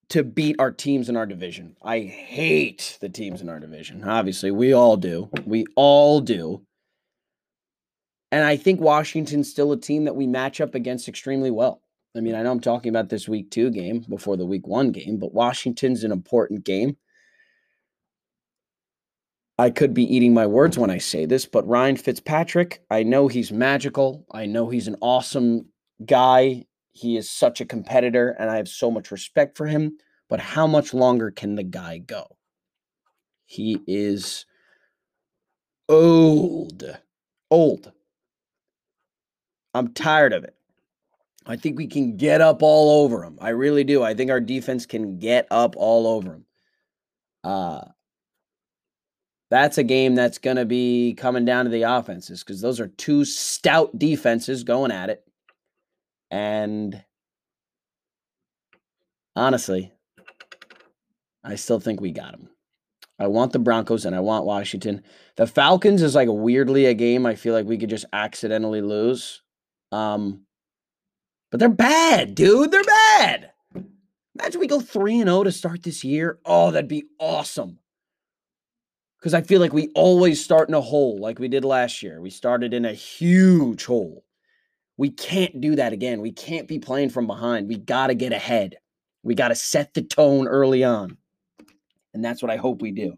to 0.09 0.23
beat 0.23 0.55
our 0.59 0.71
teams 0.71 1.07
in 1.07 1.15
our 1.15 1.25
division. 1.25 1.75
I 1.83 1.99
hate 1.99 2.97
the 2.99 3.09
teams 3.09 3.41
in 3.41 3.49
our 3.49 3.59
division. 3.59 4.03
Obviously, 4.03 4.51
we 4.51 4.73
all 4.73 4.97
do. 4.97 5.29
We 5.45 5.65
all 5.75 6.19
do. 6.19 6.65
And 8.31 8.43
I 8.43 8.57
think 8.57 8.79
Washington's 8.79 9.49
still 9.49 9.71
a 9.71 9.77
team 9.77 10.05
that 10.05 10.15
we 10.15 10.27
match 10.27 10.61
up 10.61 10.75
against 10.75 11.07
extremely 11.07 11.51
well. 11.51 11.81
I 12.15 12.21
mean, 12.21 12.35
I 12.35 12.41
know 12.41 12.51
I'm 12.51 12.59
talking 12.59 12.89
about 12.89 13.09
this 13.09 13.27
week 13.27 13.51
two 13.51 13.69
game 13.69 14.05
before 14.09 14.35
the 14.35 14.45
week 14.45 14.67
one 14.67 14.91
game, 14.91 15.17
but 15.17 15.33
Washington's 15.33 16.03
an 16.03 16.11
important 16.11 16.63
game. 16.63 16.97
I 19.59 19.69
could 19.69 19.93
be 19.93 20.15
eating 20.15 20.33
my 20.33 20.47
words 20.47 20.77
when 20.77 20.89
I 20.89 20.99
say 20.99 21.25
this, 21.25 21.45
but 21.45 21.67
Ryan 21.67 21.97
Fitzpatrick, 21.97 22.81
I 22.89 23.03
know 23.03 23.27
he's 23.27 23.51
magical. 23.51 24.25
I 24.31 24.45
know 24.45 24.69
he's 24.69 24.87
an 24.87 24.95
awesome 25.01 25.67
guy. 26.05 26.65
He 26.99 27.15
is 27.15 27.29
such 27.29 27.61
a 27.61 27.65
competitor, 27.65 28.35
and 28.37 28.49
I 28.49 28.57
have 28.57 28.67
so 28.67 28.91
much 28.91 29.09
respect 29.09 29.57
for 29.57 29.65
him. 29.67 29.97
But 30.27 30.41
how 30.41 30.67
much 30.67 30.93
longer 30.93 31.31
can 31.31 31.55
the 31.55 31.63
guy 31.63 31.97
go? 31.97 32.27
He 33.45 33.79
is 33.87 34.45
old. 35.87 36.83
Old. 37.49 37.91
I'm 39.73 39.93
tired 39.93 40.33
of 40.33 40.43
it. 40.43 40.55
I 41.45 41.55
think 41.55 41.77
we 41.77 41.87
can 41.87 42.17
get 42.17 42.41
up 42.41 42.61
all 42.61 43.03
over 43.03 43.23
him. 43.23 43.39
I 43.41 43.49
really 43.49 43.83
do. 43.83 44.03
I 44.03 44.13
think 44.13 44.29
our 44.29 44.41
defense 44.41 44.85
can 44.85 45.17
get 45.17 45.47
up 45.49 45.75
all 45.77 46.05
over 46.05 46.33
him. 46.33 46.45
Uh 47.43 47.81
that's 49.49 49.79
a 49.79 49.83
game 49.83 50.13
that's 50.13 50.37
going 50.37 50.57
to 50.57 50.65
be 50.65 51.15
coming 51.15 51.43
down 51.43 51.65
to 51.65 51.71
the 51.71 51.81
offenses 51.81 52.43
because 52.43 52.61
those 52.61 52.79
are 52.79 52.87
two 52.87 53.25
stout 53.25 53.97
defenses 53.97 54.63
going 54.63 54.91
at 54.91 55.09
it. 55.09 55.23
And 56.31 57.03
honestly, 59.35 59.91
I 61.43 61.55
still 61.55 61.79
think 61.79 62.01
we 62.01 62.11
got 62.11 62.31
them. 62.31 62.49
I 63.19 63.27
want 63.27 63.51
the 63.51 63.59
Broncos 63.59 64.05
and 64.05 64.15
I 64.15 64.21
want 64.21 64.45
Washington. 64.45 65.03
The 65.35 65.45
Falcons 65.45 66.01
is 66.01 66.15
like 66.15 66.29
weirdly 66.31 66.85
a 66.85 66.93
game 66.93 67.25
I 67.25 67.35
feel 67.35 67.53
like 67.53 67.65
we 67.65 67.77
could 67.77 67.89
just 67.89 68.05
accidentally 68.13 68.81
lose. 68.81 69.41
Um, 69.91 70.45
but 71.51 71.59
they're 71.59 71.69
bad, 71.69 72.35
dude. 72.35 72.71
They're 72.71 72.83
bad. 72.83 73.51
Imagine 74.39 74.61
we 74.61 74.67
go 74.67 74.79
3 74.79 75.19
and 75.19 75.29
0 75.29 75.43
to 75.43 75.51
start 75.51 75.83
this 75.83 76.03
year. 76.03 76.39
Oh, 76.45 76.71
that'd 76.71 76.87
be 76.87 77.05
awesome. 77.19 77.79
Cuz 79.21 79.33
I 79.33 79.41
feel 79.41 79.59
like 79.59 79.73
we 79.73 79.89
always 79.95 80.41
start 80.41 80.69
in 80.69 80.75
a 80.75 80.81
hole 80.81 81.17
like 81.19 81.39
we 81.39 81.49
did 81.49 81.65
last 81.65 82.01
year. 82.01 82.21
We 82.21 82.29
started 82.29 82.73
in 82.73 82.85
a 82.85 82.93
huge 82.93 83.85
hole. 83.85 84.23
We 84.99 85.11
can't 85.11 85.61
do 85.61 85.77
that 85.77 85.93
again. 85.93 86.19
We 86.19 86.33
can't 86.33 86.67
be 86.67 86.77
playing 86.77 87.11
from 87.11 87.25
behind. 87.25 87.69
We 87.69 87.77
got 87.77 88.07
to 88.07 88.15
get 88.15 88.33
ahead. 88.33 88.75
We 89.23 89.33
got 89.33 89.47
to 89.47 89.55
set 89.55 89.93
the 89.93 90.01
tone 90.01 90.45
early 90.45 90.83
on. 90.83 91.15
And 92.13 92.21
that's 92.21 92.41
what 92.41 92.51
I 92.51 92.57
hope 92.57 92.81
we 92.81 92.91
do. 92.91 93.13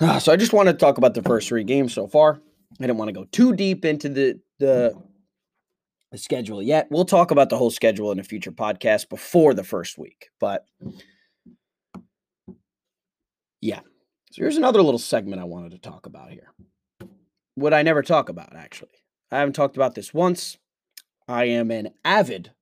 Ah, 0.00 0.16
so 0.16 0.32
I 0.32 0.36
just 0.36 0.54
want 0.54 0.68
to 0.68 0.72
talk 0.72 0.96
about 0.96 1.12
the 1.12 1.22
first 1.22 1.48
three 1.48 1.64
games 1.64 1.92
so 1.92 2.06
far. 2.06 2.40
I 2.80 2.86
didn't 2.86 2.96
want 2.96 3.10
to 3.10 3.12
go 3.12 3.26
too 3.30 3.52
deep 3.52 3.84
into 3.84 4.08
the, 4.08 4.40
the 4.58 4.94
the 6.10 6.16
schedule 6.16 6.62
yet. 6.62 6.86
We'll 6.90 7.04
talk 7.04 7.30
about 7.30 7.50
the 7.50 7.58
whole 7.58 7.70
schedule 7.70 8.10
in 8.10 8.18
a 8.18 8.24
future 8.24 8.52
podcast 8.52 9.10
before 9.10 9.52
the 9.52 9.64
first 9.64 9.98
week. 9.98 10.30
But 10.40 10.64
yeah. 13.60 13.80
So 14.30 14.42
here's 14.42 14.56
another 14.56 14.80
little 14.80 14.98
segment 14.98 15.42
I 15.42 15.44
wanted 15.44 15.72
to 15.72 15.78
talk 15.78 16.06
about 16.06 16.30
here. 16.30 16.54
What 17.58 17.74
I 17.74 17.82
never 17.82 18.02
talk 18.02 18.28
about, 18.28 18.54
actually. 18.54 19.02
I 19.32 19.38
haven't 19.40 19.54
talked 19.54 19.74
about 19.74 19.96
this 19.96 20.14
once. 20.14 20.58
I 21.26 21.46
am 21.46 21.72
an 21.72 21.88
avid 22.04 22.52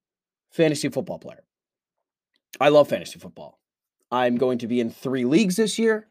fantasy 0.51 0.89
football 0.89 1.19
player. 1.19 1.45
I 2.59 2.71
love 2.71 2.89
fantasy 2.89 3.19
football. 3.19 3.61
I'm 4.11 4.37
going 4.37 4.57
to 4.59 4.67
be 4.67 4.81
in 4.81 4.89
three 4.89 5.27
leagues 5.27 5.57
this 5.57 5.79
year. 5.79 6.09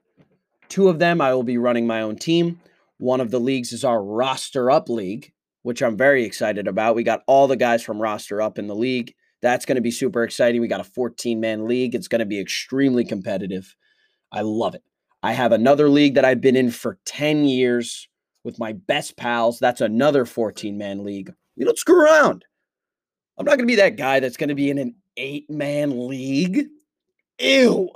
Two 0.69 0.87
of 0.87 0.99
them, 0.99 1.19
I 1.19 1.33
will 1.33 1.41
be 1.41 1.57
running 1.57 1.87
my 1.87 2.03
own 2.03 2.17
team. 2.17 2.59
One 2.99 3.21
of 3.21 3.31
the 3.31 3.39
leagues 3.39 3.73
is 3.73 3.83
our 3.83 4.03
roster 4.03 4.69
up 4.69 4.87
league, 4.87 5.33
which 5.63 5.81
I'm 5.81 5.97
very 5.97 6.23
excited 6.23 6.67
about. 6.67 6.93
We 6.93 7.01
got 7.01 7.23
all 7.25 7.47
the 7.47 7.57
guys 7.57 7.81
from 7.81 7.99
roster 7.99 8.39
up 8.39 8.59
in 8.59 8.67
the 8.67 8.75
league. 8.75 9.15
That's 9.41 9.65
going 9.65 9.77
to 9.77 9.81
be 9.81 9.89
super 9.89 10.21
exciting. 10.21 10.61
We 10.61 10.67
got 10.67 10.79
a 10.79 10.83
14 10.83 11.39
man 11.39 11.67
league. 11.67 11.95
It's 11.95 12.07
going 12.07 12.19
to 12.19 12.25
be 12.25 12.39
extremely 12.39 13.03
competitive. 13.03 13.75
I 14.31 14.41
love 14.41 14.75
it. 14.75 14.83
I 15.23 15.33
have 15.33 15.53
another 15.53 15.89
league 15.89 16.13
that 16.13 16.25
I've 16.25 16.41
been 16.41 16.55
in 16.55 16.69
for 16.69 16.99
10 17.05 17.45
years 17.45 18.09
with 18.45 18.59
my 18.59 18.73
best 18.73 19.17
pals. 19.17 19.59
That's 19.59 19.81
another 19.81 20.25
14 20.25 20.77
man 20.77 21.03
league. 21.03 21.33
We 21.57 21.65
don't 21.65 21.77
screw 21.77 22.01
around. 22.01 22.45
I'm 23.37 23.45
not 23.45 23.57
going 23.57 23.67
to 23.67 23.71
be 23.71 23.75
that 23.75 23.97
guy 23.97 24.21
that's 24.21 24.37
going 24.37 24.49
to 24.49 24.55
be 24.55 24.69
in 24.69 24.77
an 24.77 24.95
eight 25.17 25.49
man 25.49 26.07
league. 26.07 26.67
Ew. 27.39 27.89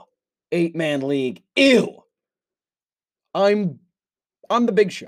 Eight 0.51 0.75
man 0.75 1.07
league. 1.07 1.43
Ew. 1.55 2.03
I'm 3.33 3.79
I'm 4.49 4.65
the 4.65 4.71
big 4.71 4.91
show. 4.91 5.07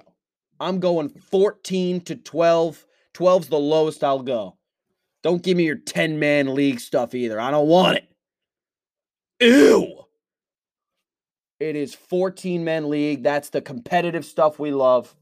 I'm 0.59 0.79
going 0.79 1.09
14 1.09 2.01
to 2.01 2.15
12. 2.15 2.85
12's 3.15 3.49
the 3.49 3.59
lowest 3.59 4.03
I'll 4.03 4.21
go. 4.21 4.57
Don't 5.23 5.43
give 5.43 5.57
me 5.57 5.65
your 5.65 5.75
10 5.75 6.19
man 6.19 6.53
league 6.53 6.79
stuff 6.79 7.13
either. 7.15 7.41
I 7.41 7.51
don't 7.51 7.67
want 7.67 7.97
it. 7.97 8.07
Ew. 9.39 10.05
It 11.59 11.75
is 11.75 11.93
14 11.93 12.63
man 12.63 12.89
league. 12.89 13.23
That's 13.23 13.49
the 13.49 13.61
competitive 13.61 14.23
stuff 14.23 14.59
we 14.59 14.71
love. 14.71 15.15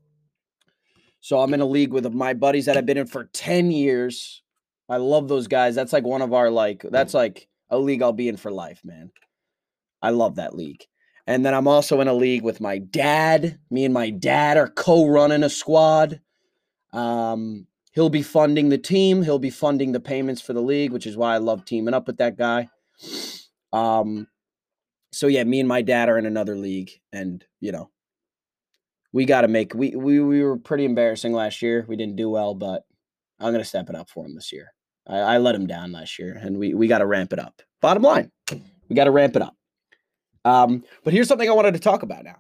So 1.21 1.39
I'm 1.39 1.53
in 1.53 1.61
a 1.61 1.65
league 1.65 1.91
with 1.91 2.11
my 2.13 2.33
buddies 2.33 2.65
that 2.65 2.77
I've 2.77 2.85
been 2.85 2.97
in 2.97 3.07
for 3.07 3.25
10 3.33 3.71
years. 3.71 4.41
I 4.87 4.97
love 4.97 5.27
those 5.27 5.47
guys. 5.47 5.75
That's 5.75 5.93
like 5.93 6.03
one 6.03 6.21
of 6.21 6.33
our 6.33 6.49
like 6.49 6.83
that's 6.89 7.13
like 7.13 7.47
a 7.69 7.77
league 7.77 8.01
I'll 8.01 8.13
be 8.13 8.27
in 8.27 8.37
for 8.37 8.51
life, 8.51 8.81
man. 8.83 9.11
I 10.01 10.11
love 10.11 10.35
that 10.35 10.55
league. 10.55 10.85
And 11.27 11.45
then 11.45 11.53
I'm 11.53 11.67
also 11.67 12.01
in 12.01 12.07
a 12.07 12.13
league 12.13 12.41
with 12.41 12.59
my 12.59 12.79
dad. 12.79 13.59
Me 13.69 13.85
and 13.85 13.93
my 13.93 14.09
dad 14.09 14.57
are 14.57 14.67
co-running 14.67 15.43
a 15.43 15.49
squad. 15.49 16.21
Um, 16.91 17.67
he'll 17.91 18.09
be 18.09 18.23
funding 18.23 18.69
the 18.69 18.79
team. 18.79 19.21
He'll 19.21 19.37
be 19.37 19.51
funding 19.51 19.91
the 19.91 19.99
payments 19.99 20.41
for 20.41 20.53
the 20.53 20.61
league, 20.61 20.91
which 20.91 21.05
is 21.05 21.15
why 21.15 21.35
I 21.35 21.37
love 21.37 21.65
teaming 21.65 21.93
up 21.93 22.07
with 22.07 22.17
that 22.17 22.35
guy. 22.35 22.69
Um, 23.71 24.27
so 25.11 25.27
yeah, 25.27 25.43
me 25.43 25.59
and 25.59 25.69
my 25.69 25.81
dad 25.81 26.09
are 26.09 26.17
in 26.17 26.25
another 26.25 26.55
league, 26.55 26.91
and 27.11 27.43
you 27.59 27.71
know, 27.71 27.91
we 29.11 29.25
got 29.25 29.41
to 29.41 29.47
make. 29.47 29.73
We 29.73 29.95
we 29.95 30.19
we 30.19 30.43
were 30.43 30.57
pretty 30.57 30.85
embarrassing 30.85 31.33
last 31.33 31.61
year. 31.61 31.85
We 31.87 31.95
didn't 31.95 32.15
do 32.15 32.29
well, 32.29 32.53
but 32.53 32.83
I'm 33.39 33.51
gonna 33.51 33.65
step 33.65 33.89
it 33.89 33.95
up 33.95 34.09
for 34.09 34.25
him 34.25 34.35
this 34.35 34.51
year. 34.51 34.73
I, 35.07 35.17
I 35.17 35.37
let 35.37 35.55
him 35.55 35.67
down 35.67 35.91
last 35.91 36.19
year, 36.19 36.37
and 36.39 36.57
we 36.57 36.73
we 36.73 36.87
got 36.87 36.99
to 36.99 37.05
ramp 37.05 37.33
it 37.33 37.39
up. 37.39 37.61
Bottom 37.81 38.03
line, 38.03 38.31
we 38.51 38.95
got 38.95 39.05
to 39.05 39.11
ramp 39.11 39.35
it 39.35 39.41
up. 39.41 39.55
Um, 40.45 40.83
but 41.03 41.13
here's 41.13 41.27
something 41.27 41.49
I 41.49 41.53
wanted 41.53 41.73
to 41.73 41.79
talk 41.79 42.03
about 42.03 42.23
now. 42.23 42.37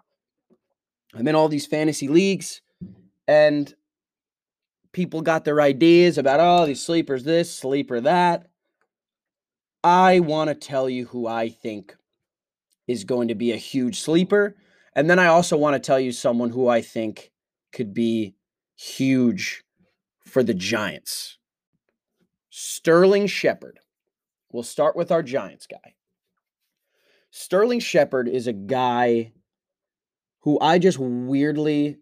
I'm 1.13 1.27
in 1.27 1.35
all 1.35 1.49
these 1.49 1.65
fantasy 1.65 2.07
leagues, 2.07 2.61
and 3.27 3.73
people 4.91 5.21
got 5.21 5.45
their 5.45 5.61
ideas 5.61 6.17
about 6.17 6.39
oh 6.39 6.65
these 6.65 6.83
sleepers 6.83 7.23
this 7.23 7.53
sleeper 7.53 7.99
that. 8.01 8.45
I 9.83 10.19
want 10.19 10.49
to 10.49 10.55
tell 10.55 10.89
you 10.89 11.05
who 11.05 11.25
I 11.25 11.49
think 11.49 11.95
is 12.87 13.05
going 13.05 13.29
to 13.29 13.35
be 13.35 13.53
a 13.53 13.57
huge 13.57 14.01
sleeper. 14.01 14.57
And 14.95 15.09
then 15.09 15.19
I 15.19 15.27
also 15.27 15.57
want 15.57 15.75
to 15.75 15.85
tell 15.85 15.99
you 15.99 16.11
someone 16.11 16.49
who 16.49 16.67
I 16.67 16.81
think 16.81 17.31
could 17.71 17.93
be 17.93 18.35
huge 18.75 19.63
for 20.25 20.43
the 20.43 20.53
Giants. 20.53 21.37
Sterling 22.49 23.27
Shepard. 23.27 23.79
We'll 24.51 24.63
start 24.63 24.95
with 24.95 25.11
our 25.11 25.23
Giants 25.23 25.67
guy. 25.67 25.95
Sterling 27.31 27.79
Shepard 27.79 28.27
is 28.27 28.47
a 28.47 28.53
guy 28.53 29.33
who 30.39 30.59
I 30.59 30.79
just 30.79 30.97
weirdly 30.97 31.97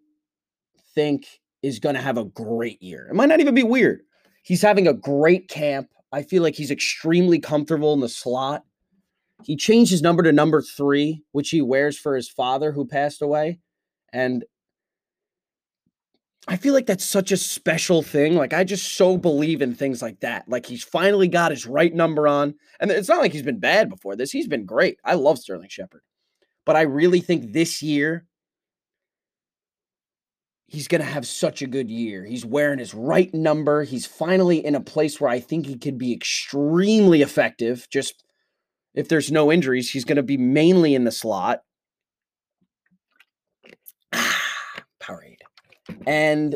think 0.95 1.27
is 1.61 1.79
going 1.79 1.95
to 1.95 2.01
have 2.01 2.17
a 2.17 2.23
great 2.23 2.81
year. 2.81 3.07
It 3.09 3.15
might 3.15 3.29
not 3.29 3.39
even 3.39 3.55
be 3.55 3.63
weird. 3.63 4.01
He's 4.43 4.61
having 4.61 4.87
a 4.87 4.93
great 4.93 5.49
camp. 5.49 5.89
I 6.13 6.23
feel 6.23 6.41
like 6.41 6.55
he's 6.55 6.71
extremely 6.71 7.39
comfortable 7.39 7.93
in 7.93 7.99
the 7.99 8.07
slot. 8.07 8.63
He 9.43 9.55
changed 9.55 9.91
his 9.91 10.01
number 10.01 10.23
to 10.23 10.31
number 10.31 10.61
three, 10.61 11.23
which 11.31 11.49
he 11.49 11.61
wears 11.61 11.97
for 11.97 12.15
his 12.15 12.29
father 12.29 12.71
who 12.71 12.85
passed 12.85 13.21
away. 13.21 13.59
And 14.11 14.43
I 16.47 16.55
feel 16.55 16.73
like 16.73 16.85
that's 16.85 17.05
such 17.05 17.31
a 17.31 17.37
special 17.37 18.01
thing. 18.01 18.35
Like 18.35 18.53
I 18.53 18.63
just 18.63 18.95
so 18.95 19.17
believe 19.17 19.61
in 19.61 19.75
things 19.75 20.01
like 20.01 20.21
that. 20.21 20.47
Like 20.47 20.65
he's 20.65 20.83
finally 20.83 21.27
got 21.27 21.51
his 21.51 21.65
right 21.65 21.93
number 21.93 22.27
on. 22.27 22.55
And 22.79 22.89
it's 22.89 23.09
not 23.09 23.19
like 23.19 23.33
he's 23.33 23.43
been 23.43 23.59
bad 23.59 23.89
before 23.89 24.15
this. 24.15 24.31
He's 24.31 24.47
been 24.47 24.65
great. 24.65 24.97
I 25.03 25.15
love 25.15 25.37
Sterling 25.37 25.69
Shepard. 25.69 26.01
But 26.65 26.75
I 26.75 26.81
really 26.81 27.19
think 27.19 27.51
this 27.51 27.81
year 27.81 28.25
he's 30.67 30.87
going 30.87 31.01
to 31.01 31.07
have 31.07 31.25
such 31.27 31.61
a 31.61 31.67
good 31.67 31.89
year. 31.89 32.25
He's 32.25 32.45
wearing 32.45 32.79
his 32.79 32.93
right 32.93 33.33
number. 33.33 33.83
He's 33.83 34.05
finally 34.05 34.65
in 34.65 34.75
a 34.75 34.81
place 34.81 35.19
where 35.19 35.29
I 35.29 35.39
think 35.39 35.65
he 35.65 35.77
could 35.77 35.97
be 35.97 36.13
extremely 36.13 37.21
effective. 37.21 37.87
Just 37.91 38.23
if 38.93 39.07
there's 39.09 39.31
no 39.31 39.51
injuries, 39.51 39.89
he's 39.89 40.05
going 40.05 40.15
to 40.17 40.23
be 40.23 40.37
mainly 40.37 40.95
in 40.95 41.03
the 41.03 41.11
slot. 41.11 41.61
Ah, 44.13 44.41
Powerade. 44.99 45.37
And 46.05 46.55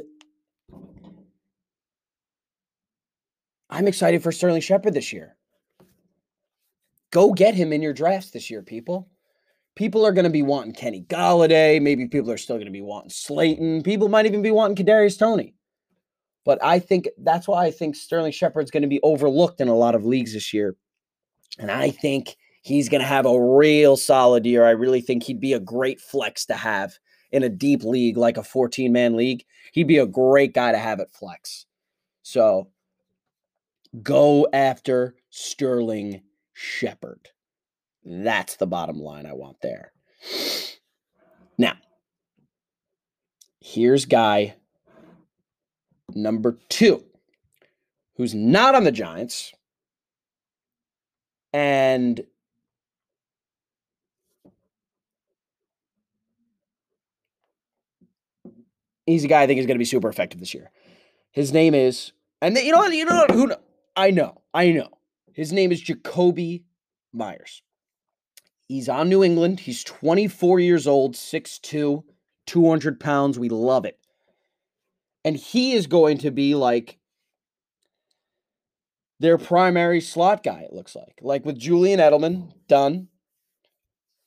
I'm 3.69 3.87
excited 3.87 4.21
for 4.23 4.31
Sterling 4.31 4.61
Shepard 4.61 4.93
this 4.93 5.13
year. 5.13 5.37
Go 7.11 7.33
get 7.33 7.55
him 7.55 7.73
in 7.73 7.81
your 7.81 7.93
drafts 7.93 8.31
this 8.31 8.49
year, 8.49 8.61
people. 8.61 9.09
people 9.75 10.05
are 10.05 10.11
going 10.11 10.25
to 10.25 10.29
be 10.29 10.41
wanting 10.43 10.73
Kenny 10.73 11.01
Golladay. 11.01 11.81
Maybe 11.81 12.07
people 12.07 12.31
are 12.31 12.37
still 12.37 12.57
going 12.57 12.65
to 12.65 12.71
be 12.71 12.81
wanting 12.81 13.09
Slayton. 13.09 13.83
People 13.83 14.09
might 14.09 14.25
even 14.25 14.41
be 14.41 14.51
wanting 14.51 14.83
Kadarius 14.83 15.17
Toney. 15.17 15.55
But 16.43 16.63
I 16.63 16.79
think 16.79 17.07
that's 17.17 17.47
why 17.47 17.65
I 17.65 17.71
think 17.71 17.95
Sterling 17.95 18.31
Shepard's 18.31 18.71
going 18.71 18.81
to 18.81 18.89
be 18.89 18.99
overlooked 19.03 19.61
in 19.61 19.67
a 19.67 19.75
lot 19.75 19.95
of 19.95 20.05
leagues 20.05 20.33
this 20.33 20.53
year. 20.53 20.75
And 21.59 21.71
I 21.71 21.89
think 21.89 22.35
he's 22.61 22.89
going 22.89 23.01
to 23.01 23.07
have 23.07 23.25
a 23.25 23.41
real 23.41 23.97
solid 23.97 24.45
year. 24.45 24.65
I 24.65 24.71
really 24.71 25.01
think 25.01 25.23
he'd 25.23 25.39
be 25.39 25.53
a 25.53 25.59
great 25.59 25.99
flex 25.99 26.45
to 26.47 26.53
have 26.53 26.97
in 27.31 27.43
a 27.43 27.49
deep 27.49 27.83
league 27.83 28.17
like 28.17 28.37
a 28.37 28.43
14 28.43 28.91
man 28.91 29.15
league. 29.15 29.43
He'd 29.71 29.87
be 29.87 29.97
a 29.97 30.05
great 30.05 30.53
guy 30.53 30.71
to 30.71 30.77
have 30.77 30.99
at 30.99 31.13
flex. 31.13 31.65
So 32.23 32.69
go 34.01 34.47
after 34.53 35.15
Sterling 35.29 36.21
Shepard. 36.53 37.29
That's 38.03 38.55
the 38.55 38.67
bottom 38.67 38.97
line 38.99 39.25
I 39.25 39.33
want 39.33 39.57
there. 39.61 39.91
Now, 41.57 41.73
here's 43.59 44.05
guy 44.05 44.55
number 46.13 46.57
two, 46.69 47.03
who's 48.15 48.33
not 48.33 48.75
on 48.75 48.83
the 48.83 48.91
Giants. 48.91 49.53
And 51.53 52.23
he's 59.05 59.23
a 59.23 59.27
guy 59.27 59.43
I 59.43 59.47
think 59.47 59.59
is 59.59 59.65
going 59.65 59.75
to 59.75 59.79
be 59.79 59.85
super 59.85 60.09
effective 60.09 60.39
this 60.39 60.53
year. 60.53 60.71
His 61.31 61.51
name 61.51 61.73
is, 61.73 62.13
and 62.41 62.57
you 62.57 62.71
know? 62.71 62.85
You 62.87 63.05
know 63.05 63.25
who? 63.31 63.51
I 63.95 64.11
know, 64.11 64.41
I 64.53 64.71
know. 64.71 64.89
His 65.33 65.51
name 65.51 65.71
is 65.71 65.83
Jakobi 65.83 66.63
Meyers. 67.13 67.61
He's 68.67 68.87
on 68.87 69.09
New 69.09 69.23
England. 69.23 69.61
He's 69.61 69.83
24 69.83 70.59
years 70.61 70.87
old, 70.87 71.15
6'2, 71.15 72.03
200 72.45 72.99
pounds. 72.99 73.37
We 73.37 73.49
love 73.49 73.85
it. 73.85 73.99
And 75.25 75.35
he 75.35 75.73
is 75.73 75.87
going 75.87 76.17
to 76.19 76.31
be 76.31 76.55
like 76.55 76.97
their 79.21 79.37
primary 79.37 80.01
slot 80.01 80.41
guy, 80.41 80.61
it 80.61 80.73
looks 80.73 80.95
like. 80.95 81.19
Like 81.21 81.45
with 81.45 81.57
Julian 81.57 81.99
Edelman, 81.99 82.53
done. 82.67 83.07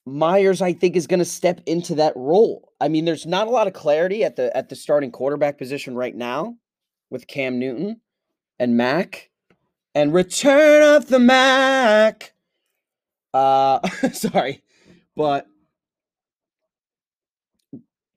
Meyers, 0.07 0.63
I 0.63 0.73
think, 0.73 0.95
is 0.95 1.09
going 1.09 1.19
to 1.19 1.25
step 1.25 1.61
into 1.67 1.97
that 1.97 2.13
role. 2.15 2.73
I 2.81 2.87
mean, 2.89 3.05
there's 3.05 3.27
not 3.27 3.49
a 3.49 3.51
lot 3.51 3.67
of 3.67 3.73
clarity 3.73 4.23
at 4.23 4.37
the 4.37 4.57
at 4.57 4.69
the 4.69 4.77
starting 4.77 5.11
quarterback 5.11 5.59
position 5.59 5.97
right 5.97 6.15
now 6.15 6.57
with 7.11 7.27
Cam 7.27 7.59
Newton 7.59 8.01
and 8.59 8.77
Mac. 8.77 9.31
And 9.97 10.15
return 10.15 10.97
of 10.97 11.09
the 11.09 11.19
Mac. 11.19 12.35
Uh 13.33 13.81
sorry. 14.13 14.63
But 15.17 15.49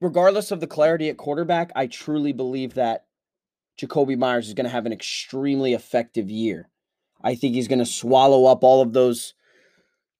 regardless 0.00 0.52
of 0.52 0.60
the 0.60 0.66
clarity 0.68 1.08
at 1.08 1.16
quarterback, 1.16 1.72
I 1.74 1.88
truly 1.88 2.32
believe 2.32 2.74
that 2.74 3.06
Jakobi 3.78 4.18
Meyers 4.18 4.48
is 4.48 4.54
going 4.54 4.64
to 4.64 4.70
have 4.70 4.86
an 4.86 4.92
extremely 4.92 5.72
effective 5.72 6.30
year. 6.30 6.68
I 7.22 7.34
think 7.34 7.54
he's 7.54 7.68
going 7.68 7.78
to 7.78 7.86
swallow 7.86 8.46
up 8.46 8.62
all 8.62 8.80
of 8.80 8.92
those 8.92 9.34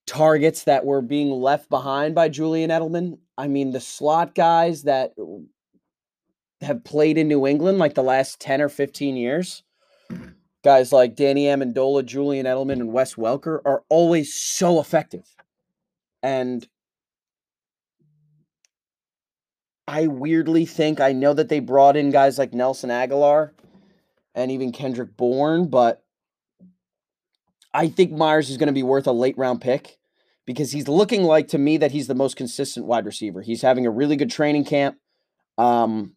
targets 0.06 0.64
that 0.64 0.84
were 0.84 1.02
being 1.02 1.30
left 1.30 1.68
behind 1.68 2.14
by 2.14 2.28
Julian 2.28 2.70
Edelman. 2.70 3.18
I 3.36 3.46
mean, 3.46 3.72
the 3.72 3.80
slot 3.80 4.34
guys 4.34 4.84
that 4.84 5.12
have 6.60 6.82
played 6.84 7.18
in 7.18 7.28
New 7.28 7.46
England 7.46 7.78
like 7.78 7.94
the 7.94 8.02
last 8.02 8.40
10 8.40 8.60
or 8.60 8.68
15 8.68 9.16
years, 9.16 9.62
guys 10.64 10.92
like 10.92 11.14
Danny 11.14 11.44
Amendola, 11.44 12.04
Julian 12.04 12.46
Edelman, 12.46 12.72
and 12.72 12.92
Wes 12.92 13.14
Welker 13.14 13.60
are 13.64 13.84
always 13.88 14.34
so 14.34 14.80
effective. 14.80 15.24
And 16.22 16.66
I 19.88 20.06
weirdly 20.06 20.66
think 20.66 21.00
I 21.00 21.12
know 21.12 21.32
that 21.32 21.48
they 21.48 21.60
brought 21.60 21.96
in 21.96 22.10
guys 22.10 22.38
like 22.38 22.52
Nelson 22.52 22.90
Agholor 22.90 23.52
and 24.34 24.50
even 24.50 24.70
Kendrick 24.70 25.16
Bourne, 25.16 25.68
but 25.68 26.04
I 27.72 27.88
think 27.88 28.12
Meyers 28.12 28.50
is 28.50 28.58
going 28.58 28.66
to 28.66 28.74
be 28.74 28.82
worth 28.82 29.06
a 29.06 29.12
late 29.12 29.38
round 29.38 29.62
pick 29.62 29.96
because 30.44 30.72
he's 30.72 30.88
looking 30.88 31.22
like 31.22 31.48
to 31.48 31.58
me 31.58 31.78
that 31.78 31.90
he's 31.90 32.06
the 32.06 32.14
most 32.14 32.36
consistent 32.36 32.84
wide 32.84 33.06
receiver. 33.06 33.40
He's 33.40 33.62
having 33.62 33.86
a 33.86 33.90
really 33.90 34.16
good 34.16 34.30
training 34.30 34.66
camp. 34.66 34.98
Um, 35.56 36.16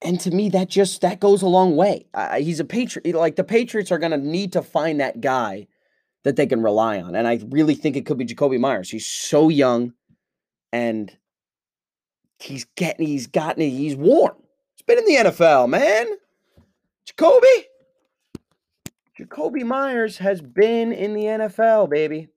and 0.00 0.18
to 0.20 0.30
me, 0.30 0.48
that 0.48 0.70
just 0.70 1.02
that 1.02 1.20
goes 1.20 1.42
a 1.42 1.46
long 1.46 1.76
way. 1.76 2.06
Uh, 2.14 2.36
he's 2.36 2.58
a 2.58 2.64
patriot. 2.64 3.14
Like 3.14 3.36
the 3.36 3.44
Patriots 3.44 3.92
are 3.92 3.98
going 3.98 4.12
to 4.12 4.18
need 4.18 4.54
to 4.54 4.62
find 4.62 4.98
that 5.00 5.20
guy 5.20 5.66
that 6.24 6.36
they 6.36 6.46
can 6.46 6.62
rely 6.62 7.02
on, 7.02 7.14
and 7.14 7.28
I 7.28 7.38
really 7.50 7.74
think 7.74 7.96
it 7.96 8.06
could 8.06 8.16
be 8.16 8.24
Jakobi 8.24 8.58
Meyers. 8.58 8.90
He's 8.90 9.06
so 9.06 9.50
young 9.50 9.92
and 10.72 11.16
he's 12.38 12.64
getting 12.76 13.06
he's 13.06 13.26
gotten 13.26 13.62
he's 13.62 13.96
warm. 13.96 14.36
He's 14.74 14.82
been 14.82 14.98
in 14.98 15.04
the 15.06 15.30
NFL, 15.30 15.68
man. 15.68 16.06
Jakobi, 17.08 17.64
Jakobi 19.18 19.64
Meyers 19.64 20.18
has 20.18 20.40
been 20.40 20.92
in 20.92 21.14
the 21.14 21.24
NFL, 21.24 21.88
baby. 21.88 22.28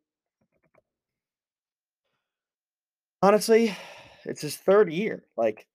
Honestly, 3.22 3.76
it's 4.24 4.42
his 4.42 4.56
third 4.56 4.92
year. 4.92 5.24
Like 5.36 5.68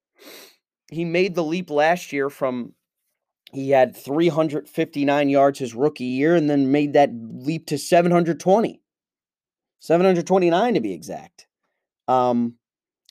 he 0.90 1.04
made 1.04 1.34
the 1.34 1.44
leap 1.44 1.70
last 1.70 2.12
year 2.12 2.30
from 2.30 2.72
he 3.52 3.70
had 3.70 3.96
359 3.96 5.28
yards 5.28 5.58
his 5.58 5.74
rookie 5.74 6.04
year 6.04 6.34
and 6.34 6.50
then 6.50 6.72
made 6.72 6.94
that 6.94 7.10
leap 7.12 7.66
to 7.66 7.78
720. 7.78 8.80
729 9.78 10.74
to 10.74 10.80
be 10.80 10.92
exact. 10.92 11.46
Um, 12.08 12.56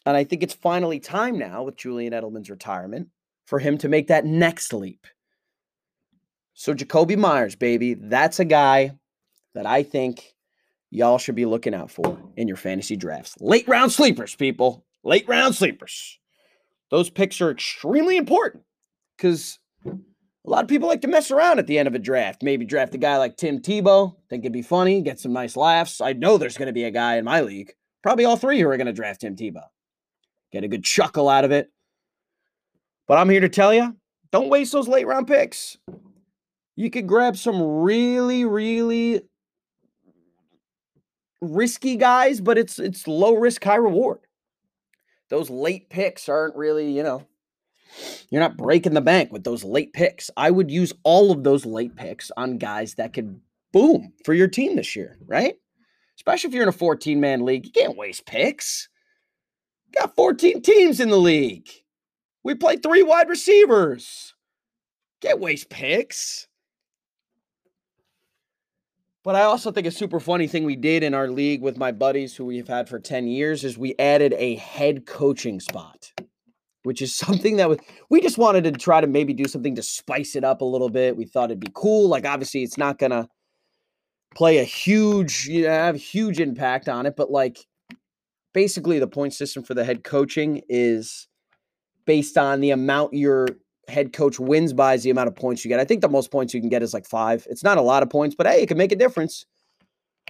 and 0.05 0.17
I 0.17 0.23
think 0.23 0.43
it's 0.43 0.53
finally 0.53 0.99
time 0.99 1.37
now 1.37 1.63
with 1.63 1.77
Julian 1.77 2.13
Edelman's 2.13 2.49
retirement 2.49 3.09
for 3.45 3.59
him 3.59 3.77
to 3.79 3.89
make 3.89 4.07
that 4.07 4.25
next 4.25 4.73
leap. 4.73 5.07
So 6.53 6.73
Jakobi 6.73 7.17
Meyers, 7.17 7.55
baby, 7.55 7.95
that's 7.95 8.39
a 8.39 8.45
guy 8.45 8.91
that 9.55 9.65
I 9.65 9.83
think 9.83 10.35
y'all 10.91 11.17
should 11.17 11.35
be 11.35 11.45
looking 11.45 11.73
out 11.73 11.89
for 11.89 12.19
in 12.37 12.47
your 12.47 12.57
fantasy 12.57 12.95
drafts. 12.95 13.35
Late 13.39 13.67
round 13.67 13.91
sleepers, 13.91 14.35
people. 14.35 14.85
Late 15.03 15.27
round 15.27 15.55
sleepers. 15.55 16.19
Those 16.89 17.09
picks 17.09 17.41
are 17.41 17.49
extremely 17.49 18.17
important 18.17 18.63
because 19.17 19.57
a 19.85 19.91
lot 20.45 20.63
of 20.63 20.69
people 20.69 20.87
like 20.87 21.01
to 21.01 21.07
mess 21.07 21.31
around 21.31 21.59
at 21.59 21.67
the 21.67 21.79
end 21.79 21.87
of 21.87 21.95
a 21.95 21.99
draft. 21.99 22.43
Maybe 22.43 22.65
draft 22.65 22.93
a 22.93 22.99
guy 22.99 23.17
like 23.17 23.35
Tim 23.35 23.59
Tebow, 23.59 24.15
think 24.29 24.43
it'd 24.43 24.53
be 24.53 24.61
funny, 24.61 25.01
get 25.01 25.19
some 25.19 25.33
nice 25.33 25.57
laughs. 25.57 26.01
I 26.01 26.13
know 26.13 26.37
there's 26.37 26.57
going 26.57 26.67
to 26.67 26.73
be 26.73 26.83
a 26.83 26.91
guy 26.91 27.17
in 27.17 27.25
my 27.25 27.41
league 27.41 27.73
Probably 28.03 28.25
all 28.25 28.35
three 28.35 28.59
who 28.59 28.67
are 28.67 28.77
going 28.77 28.87
to 28.87 28.93
draft 28.93 29.21
Tim 29.21 29.35
Tebow. 29.35 29.63
Get 30.51 30.63
a 30.63 30.67
good 30.67 30.83
chuckle 30.83 31.29
out 31.29 31.45
of 31.45 31.51
it. 31.51 31.71
But 33.07 33.17
I'm 33.17 33.29
here 33.29 33.41
to 33.41 33.49
tell 33.49 33.73
you 33.73 33.95
don't 34.31 34.49
waste 34.49 34.71
those 34.71 34.87
late 34.87 35.07
round 35.07 35.27
picks. 35.27 35.77
You 36.75 36.89
could 36.89 37.07
grab 37.07 37.37
some 37.37 37.61
really, 37.61 38.45
really 38.45 39.21
risky 41.41 41.97
guys, 41.97 42.41
but 42.41 42.57
it's 42.57 42.79
it's 42.79 43.07
low 43.07 43.35
risk, 43.35 43.63
high 43.63 43.75
reward. 43.75 44.19
Those 45.29 45.49
late 45.49 45.89
picks 45.89 46.29
aren't 46.29 46.55
really, 46.55 46.91
you 46.91 47.03
know, 47.03 47.25
you're 48.29 48.41
not 48.41 48.57
breaking 48.57 48.93
the 48.93 49.01
bank 49.01 49.31
with 49.31 49.43
those 49.43 49.63
late 49.63 49.93
picks. 49.93 50.29
I 50.35 50.51
would 50.51 50.71
use 50.71 50.93
all 51.03 51.31
of 51.31 51.43
those 51.43 51.65
late 51.65 51.95
picks 51.95 52.31
on 52.37 52.57
guys 52.57 52.95
that 52.95 53.13
could 53.13 53.39
boom 53.71 54.13
for 54.25 54.33
your 54.33 54.47
team 54.47 54.75
this 54.75 54.95
year, 54.95 55.17
right? 55.25 55.55
Especially 56.17 56.49
if 56.49 56.53
you're 56.53 56.63
in 56.63 56.69
a 56.69 56.73
14 56.73 57.19
man 57.19 57.45
league. 57.45 57.65
You 57.65 57.71
can't 57.71 57.97
waste 57.97 58.25
picks. 58.25 58.89
You 59.87 60.01
got 60.01 60.15
14 60.15 60.61
teams 60.61 60.99
in 60.99 61.09
the 61.09 61.17
league. 61.17 61.69
We 62.43 62.55
play 62.55 62.77
three 62.77 63.03
wide 63.03 63.29
receivers. 63.29 64.33
Can't 65.21 65.39
waste 65.39 65.69
picks. 65.69 66.47
But 69.23 69.35
I 69.37 69.43
also 69.43 69.71
think 69.71 69.87
a 69.87 69.91
super 69.91 70.19
funny 70.19 70.47
thing 70.47 70.65
we 70.65 70.75
did 70.75 71.01
in 71.01 71.13
our 71.13 71.29
league 71.29 71.61
with 71.61 71.77
my 71.77 71.93
buddies 71.93 72.35
who 72.35 72.45
we've 72.45 72.67
had 72.67 72.89
for 72.89 72.99
10 72.99 73.27
years 73.27 73.63
is 73.63 73.77
we 73.77 73.95
added 73.97 74.33
a 74.37 74.55
head 74.55 75.05
coaching 75.05 75.61
spot, 75.61 76.11
which 76.83 77.01
is 77.01 77.15
something 77.15 77.55
that 77.55 77.79
we 78.09 78.19
just 78.19 78.37
wanted 78.37 78.65
to 78.65 78.71
try 78.73 78.99
to 78.99 79.07
maybe 79.07 79.33
do 79.33 79.45
something 79.45 79.75
to 79.75 79.83
spice 79.83 80.35
it 80.35 80.43
up 80.43 80.59
a 80.59 80.65
little 80.65 80.89
bit. 80.89 81.15
We 81.15 81.23
thought 81.23 81.51
it'd 81.51 81.61
be 81.61 81.71
cool. 81.73 82.09
Like, 82.09 82.25
obviously, 82.25 82.63
it's 82.63 82.77
not 82.77 82.99
going 82.99 83.11
to 83.11 83.29
play 84.35 84.57
a 84.57 84.63
huge, 84.63 85.45
you 85.47 85.63
know, 85.63 85.69
have 85.69 85.95
huge 85.95 86.39
impact 86.39 86.89
on 86.89 87.05
it. 87.05 87.15
But 87.15 87.31
like 87.31 87.65
basically 88.53 88.99
the 88.99 89.07
point 89.07 89.33
system 89.33 89.63
for 89.63 89.73
the 89.73 89.83
head 89.83 90.03
coaching 90.03 90.61
is 90.69 91.27
based 92.05 92.37
on 92.37 92.61
the 92.61 92.71
amount 92.71 93.13
your 93.13 93.47
head 93.87 94.13
coach 94.13 94.39
wins 94.39 94.73
by 94.73 94.93
is 94.93 95.03
the 95.03 95.09
amount 95.09 95.27
of 95.27 95.35
points 95.35 95.63
you 95.63 95.69
get. 95.69 95.79
I 95.79 95.85
think 95.85 96.01
the 96.01 96.09
most 96.09 96.31
points 96.31 96.53
you 96.53 96.59
can 96.59 96.69
get 96.69 96.83
is 96.83 96.93
like 96.93 97.05
five. 97.05 97.45
It's 97.49 97.63
not 97.63 97.77
a 97.77 97.81
lot 97.81 98.03
of 98.03 98.09
points, 98.09 98.35
but 98.35 98.47
hey, 98.47 98.61
it 98.61 98.67
can 98.67 98.77
make 98.77 98.91
a 98.91 98.97
difference. 98.97 99.45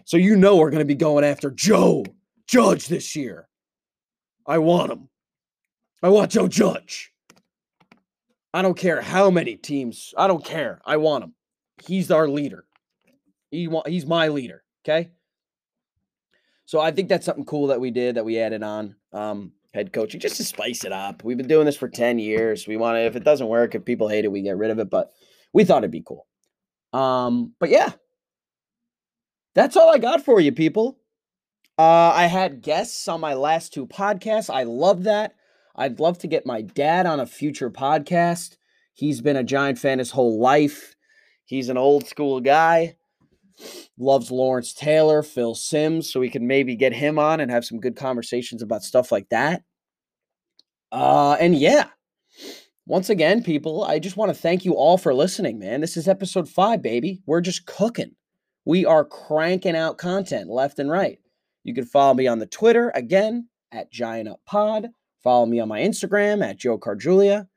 So 0.06 0.18
you 0.18 0.36
know 0.36 0.58
we're 0.58 0.72
going 0.72 0.80
to 0.80 0.86
be 0.86 0.96
going 0.96 1.24
after 1.24 1.52
Joe 1.52 2.04
Judge 2.48 2.88
this 2.88 3.16
year. 3.16 3.48
I 4.46 4.58
want 4.58 4.92
him. 4.92 5.10
I 6.02 6.10
want 6.10 6.32
Joe 6.32 6.48
Judge. 6.48 7.12
I 8.54 8.62
don't 8.62 8.78
care 8.78 9.02
how 9.02 9.30
many 9.30 9.56
teams. 9.56 10.14
I 10.18 10.28
don't 10.28 10.44
care. 10.44 10.82
I 10.86 10.98
want 10.98 11.24
him. 11.24 11.34
He's 11.84 12.12
our 12.12 12.28
leader. 12.28 12.66
He 13.54 13.70
he's 13.86 14.08
my 14.08 14.30
leader. 14.30 14.64
Okay. 14.84 15.12
So 16.66 16.80
I 16.80 16.90
think 16.90 17.08
that's 17.08 17.26
something 17.26 17.46
cool 17.46 17.68
that 17.68 17.80
we 17.80 17.92
did 17.92 18.16
that 18.16 18.26
we 18.26 18.40
added 18.40 18.64
on. 18.64 18.96
Um, 19.12 19.52
head 19.76 19.94
coaching 19.94 20.20
just 20.20 20.38
to 20.38 20.44
spice 20.44 20.86
it 20.86 20.92
up. 20.92 21.24
We've 21.24 21.38
been 21.38 21.48
doing 21.48 21.66
this 21.68 21.76
for 21.76 21.88
10 21.88 22.18
years. 22.18 22.68
We 22.68 22.78
want 22.78 22.96
to, 22.96 23.02
if 23.02 23.16
it 23.16 23.24
doesn't 23.24 23.48
work, 23.48 23.76
if 23.76 23.86
people 23.86 24.08
hate 24.08 24.26
it, 24.26 24.32
we 24.32 24.42
get 24.42 24.58
rid 24.58 24.72
of 24.72 24.80
it. 24.80 24.90
But 24.90 25.12
we 25.54 25.66
thought 25.66 25.80
it'd 25.84 25.92
be 25.92 26.04
cool. 26.06 26.26
Um, 26.94 27.54
but 27.60 27.70
yeah, 27.70 27.92
that's 29.54 29.78
all 29.78 29.94
I 29.94 30.00
got 30.00 30.26
for 30.26 30.40
you, 30.40 30.52
people. 30.52 30.98
Uh, 31.78 32.10
I 32.10 32.26
had 32.26 32.62
guests 32.62 33.08
on 33.08 33.22
my 33.22 33.36
last 33.36 33.72
two 33.72 33.86
podcasts. 33.86 34.52
I 34.52 34.64
love 34.64 35.04
that. 35.04 35.36
I'd 35.76 36.00
love 36.00 36.18
to 36.20 36.28
get 36.28 36.46
my 36.46 36.62
dad 36.62 37.06
on 37.06 37.20
a 37.20 37.28
future 37.28 37.70
podcast. 37.70 38.58
He's 38.94 39.22
been 39.22 39.36
a 39.36 39.44
Giant 39.44 39.78
fan 39.78 40.00
his 40.00 40.12
whole 40.12 40.40
life. 40.40 40.96
He's 41.46 41.70
an 41.70 41.78
old 41.78 42.08
school 42.08 42.40
guy. 42.42 42.96
Loves 43.98 44.32
Lawrence 44.32 44.74
Taylor, 44.74 45.24
Phil 45.24 45.56
Simms, 45.56 46.12
so 46.12 46.20
we 46.20 46.30
can 46.30 46.48
maybe 46.48 46.76
get 46.76 46.94
him 46.94 47.20
on 47.20 47.40
and 47.40 47.52
have 47.52 47.66
some 47.66 47.80
good 47.80 47.96
conversations 47.96 48.62
about 48.62 48.84
stuff 48.84 49.12
like 49.12 49.30
that. 49.30 49.64
Uh, 50.92 51.38
and 51.40 51.56
yeah, 51.56 51.88
once 52.86 53.10
again, 53.10 53.42
people, 53.42 53.84
I 53.84 54.00
just 54.00 54.18
want 54.18 54.30
to 54.30 54.40
thank 54.40 54.66
you 54.66 54.74
all 54.74 54.98
for 54.98 55.14
listening, 55.14 55.58
man. 55.58 55.82
This 55.82 55.96
is 55.96 56.08
episode 56.08 56.50
five, 56.50 56.82
baby. 56.82 57.22
We're 57.26 57.42
just 57.42 57.66
cooking. 57.66 58.16
We 58.66 58.86
are 58.86 59.06
cranking 59.06 59.76
out 59.76 59.98
content 59.98 60.50
left 60.50 60.80
and 60.80 60.90
right. 60.90 61.20
You 61.64 61.74
can 61.74 61.86
follow 61.86 62.14
me 62.14 62.28
on 62.28 62.40
the 62.40 62.46
Twitter 62.46 62.92
again 62.94 63.48
at 63.72 63.92
Giant 63.92 64.30
Up 64.30 64.42
Pod. 64.46 64.90
Follow 65.24 65.46
me 65.46 65.60
on 65.60 65.70
my 65.70 65.80
Instagram 65.80 66.44
at 66.44 66.60
Joe 66.60 66.78
Carjulia. 66.78 67.48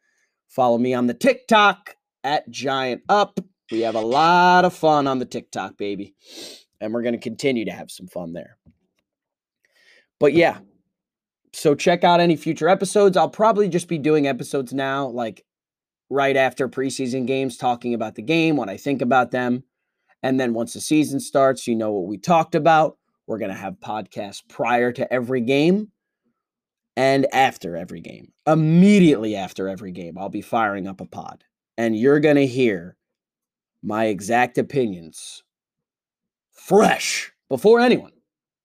Follow 0.49 0.79
me 0.79 0.95
on 0.95 1.09
the 1.09 1.15
TikTok 1.15 1.97
at 2.23 2.49
Giant 2.49 3.03
Up. 3.09 3.41
We 3.71 3.81
have 3.81 3.95
a 3.95 4.01
lot 4.01 4.65
of 4.65 4.75
fun 4.75 5.07
on 5.07 5.19
the 5.19 5.25
TikTok, 5.25 5.77
baby. 5.77 6.15
And 6.81 6.93
we're 6.93 7.03
going 7.03 7.15
to 7.15 7.21
continue 7.21 7.65
to 7.65 7.73
have 7.73 7.91
some 7.91 8.07
fun 8.07 8.33
there. 8.33 8.59
But 10.21 10.35
yeah, 10.35 10.59
so 11.53 11.75
check 11.75 12.05
out 12.05 12.21
any 12.21 12.37
future 12.37 12.69
episodes. 12.69 13.17
I'll 13.17 13.29
probably 13.29 13.69
just 13.69 13.89
be 13.89 13.99
doing 13.99 14.27
episodes 14.27 14.73
now, 14.73 15.09
like 15.09 15.45
right 16.11 16.37
after 16.37 16.69
preseason 16.69 17.27
games, 17.27 17.57
talking 17.57 17.95
about 17.95 18.15
the 18.15 18.23
game, 18.23 18.57
what 18.57 18.69
I 18.69 18.77
think 18.77 19.03
about 19.03 19.31
them. 19.31 19.65
And 20.23 20.39
then 20.39 20.55
once 20.55 20.75
the 20.75 20.81
season 20.81 21.21
starts, 21.21 21.67
you 21.67 21.75
know 21.75 21.93
what 21.93 22.07
we 22.07 22.19
talked 22.19 22.55
about. 22.55 22.99
We're 23.27 23.39
going 23.39 23.51
to 23.51 23.57
have 23.57 23.81
podcasts 23.81 24.43
prior 24.49 24.93
to 24.93 25.13
every 25.13 25.41
game 25.41 25.91
and 26.97 27.27
after 27.33 27.77
every 27.77 28.01
game. 28.01 28.33
Immediately 28.47 29.35
after 29.35 29.69
every 29.69 29.93
game, 29.93 30.17
I'll 30.17 30.29
be 30.29 30.43
firing 30.43 30.87
up 30.87 31.01
a 31.01 31.07
pod. 31.07 31.45
And 31.77 31.97
you're 31.97 32.21
going 32.21 32.37
to 32.37 32.47
hear 32.47 32.97
my 33.87 34.07
exact 34.07 34.59
opinions 34.59 35.45
fresh 36.51 37.33
before 37.49 37.79
anyone. 37.79 38.11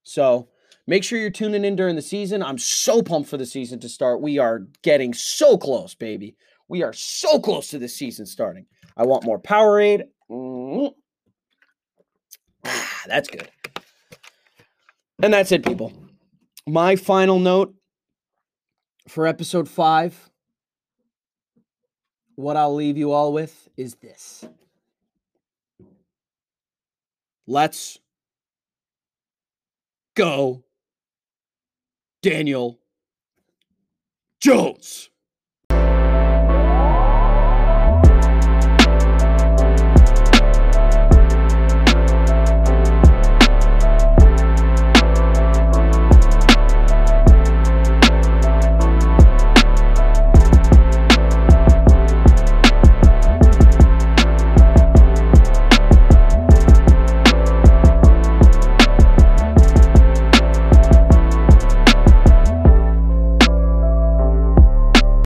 So 0.01 0.49
make 0.87 1.03
sure 1.03 1.19
you're 1.19 1.29
tuning 1.29 1.63
in 1.63 1.75
during 1.75 1.95
the 1.95 2.01
season. 2.01 2.41
I'm 2.41 2.57
so 2.57 3.03
pumped 3.03 3.29
for 3.29 3.37
the 3.37 3.45
season 3.45 3.79
to 3.81 3.89
start. 3.89 4.19
We 4.19 4.39
are 4.39 4.63
getting 4.81 5.13
so 5.13 5.59
close, 5.59 5.93
baby. 5.93 6.35
We 6.67 6.81
are 6.81 6.91
so 6.91 7.39
close 7.39 7.69
to 7.69 7.77
the 7.77 7.87
season 7.87 8.25
starting. 8.25 8.65
I 8.97 9.05
want 9.05 9.23
more 9.23 9.39
Powerade. 9.39 10.05
Mm-hmm. 10.31 10.87
Ah, 12.65 13.01
that's 13.05 13.29
good. 13.29 13.47
And 15.21 15.31
that's 15.31 15.51
it, 15.51 15.63
people. 15.63 15.93
My 16.67 16.95
final 16.95 17.37
note 17.37 17.75
for 19.07 19.27
episode 19.27 19.69
five, 19.69 20.31
what 22.33 22.57
I'll 22.57 22.73
leave 22.73 22.97
you 22.97 23.11
all 23.11 23.33
with 23.33 23.69
is 23.77 23.95
this. 23.95 24.45
Let's 27.47 27.99
go, 30.15 30.63
Daniel 32.21 32.79
Jones. 34.39 35.10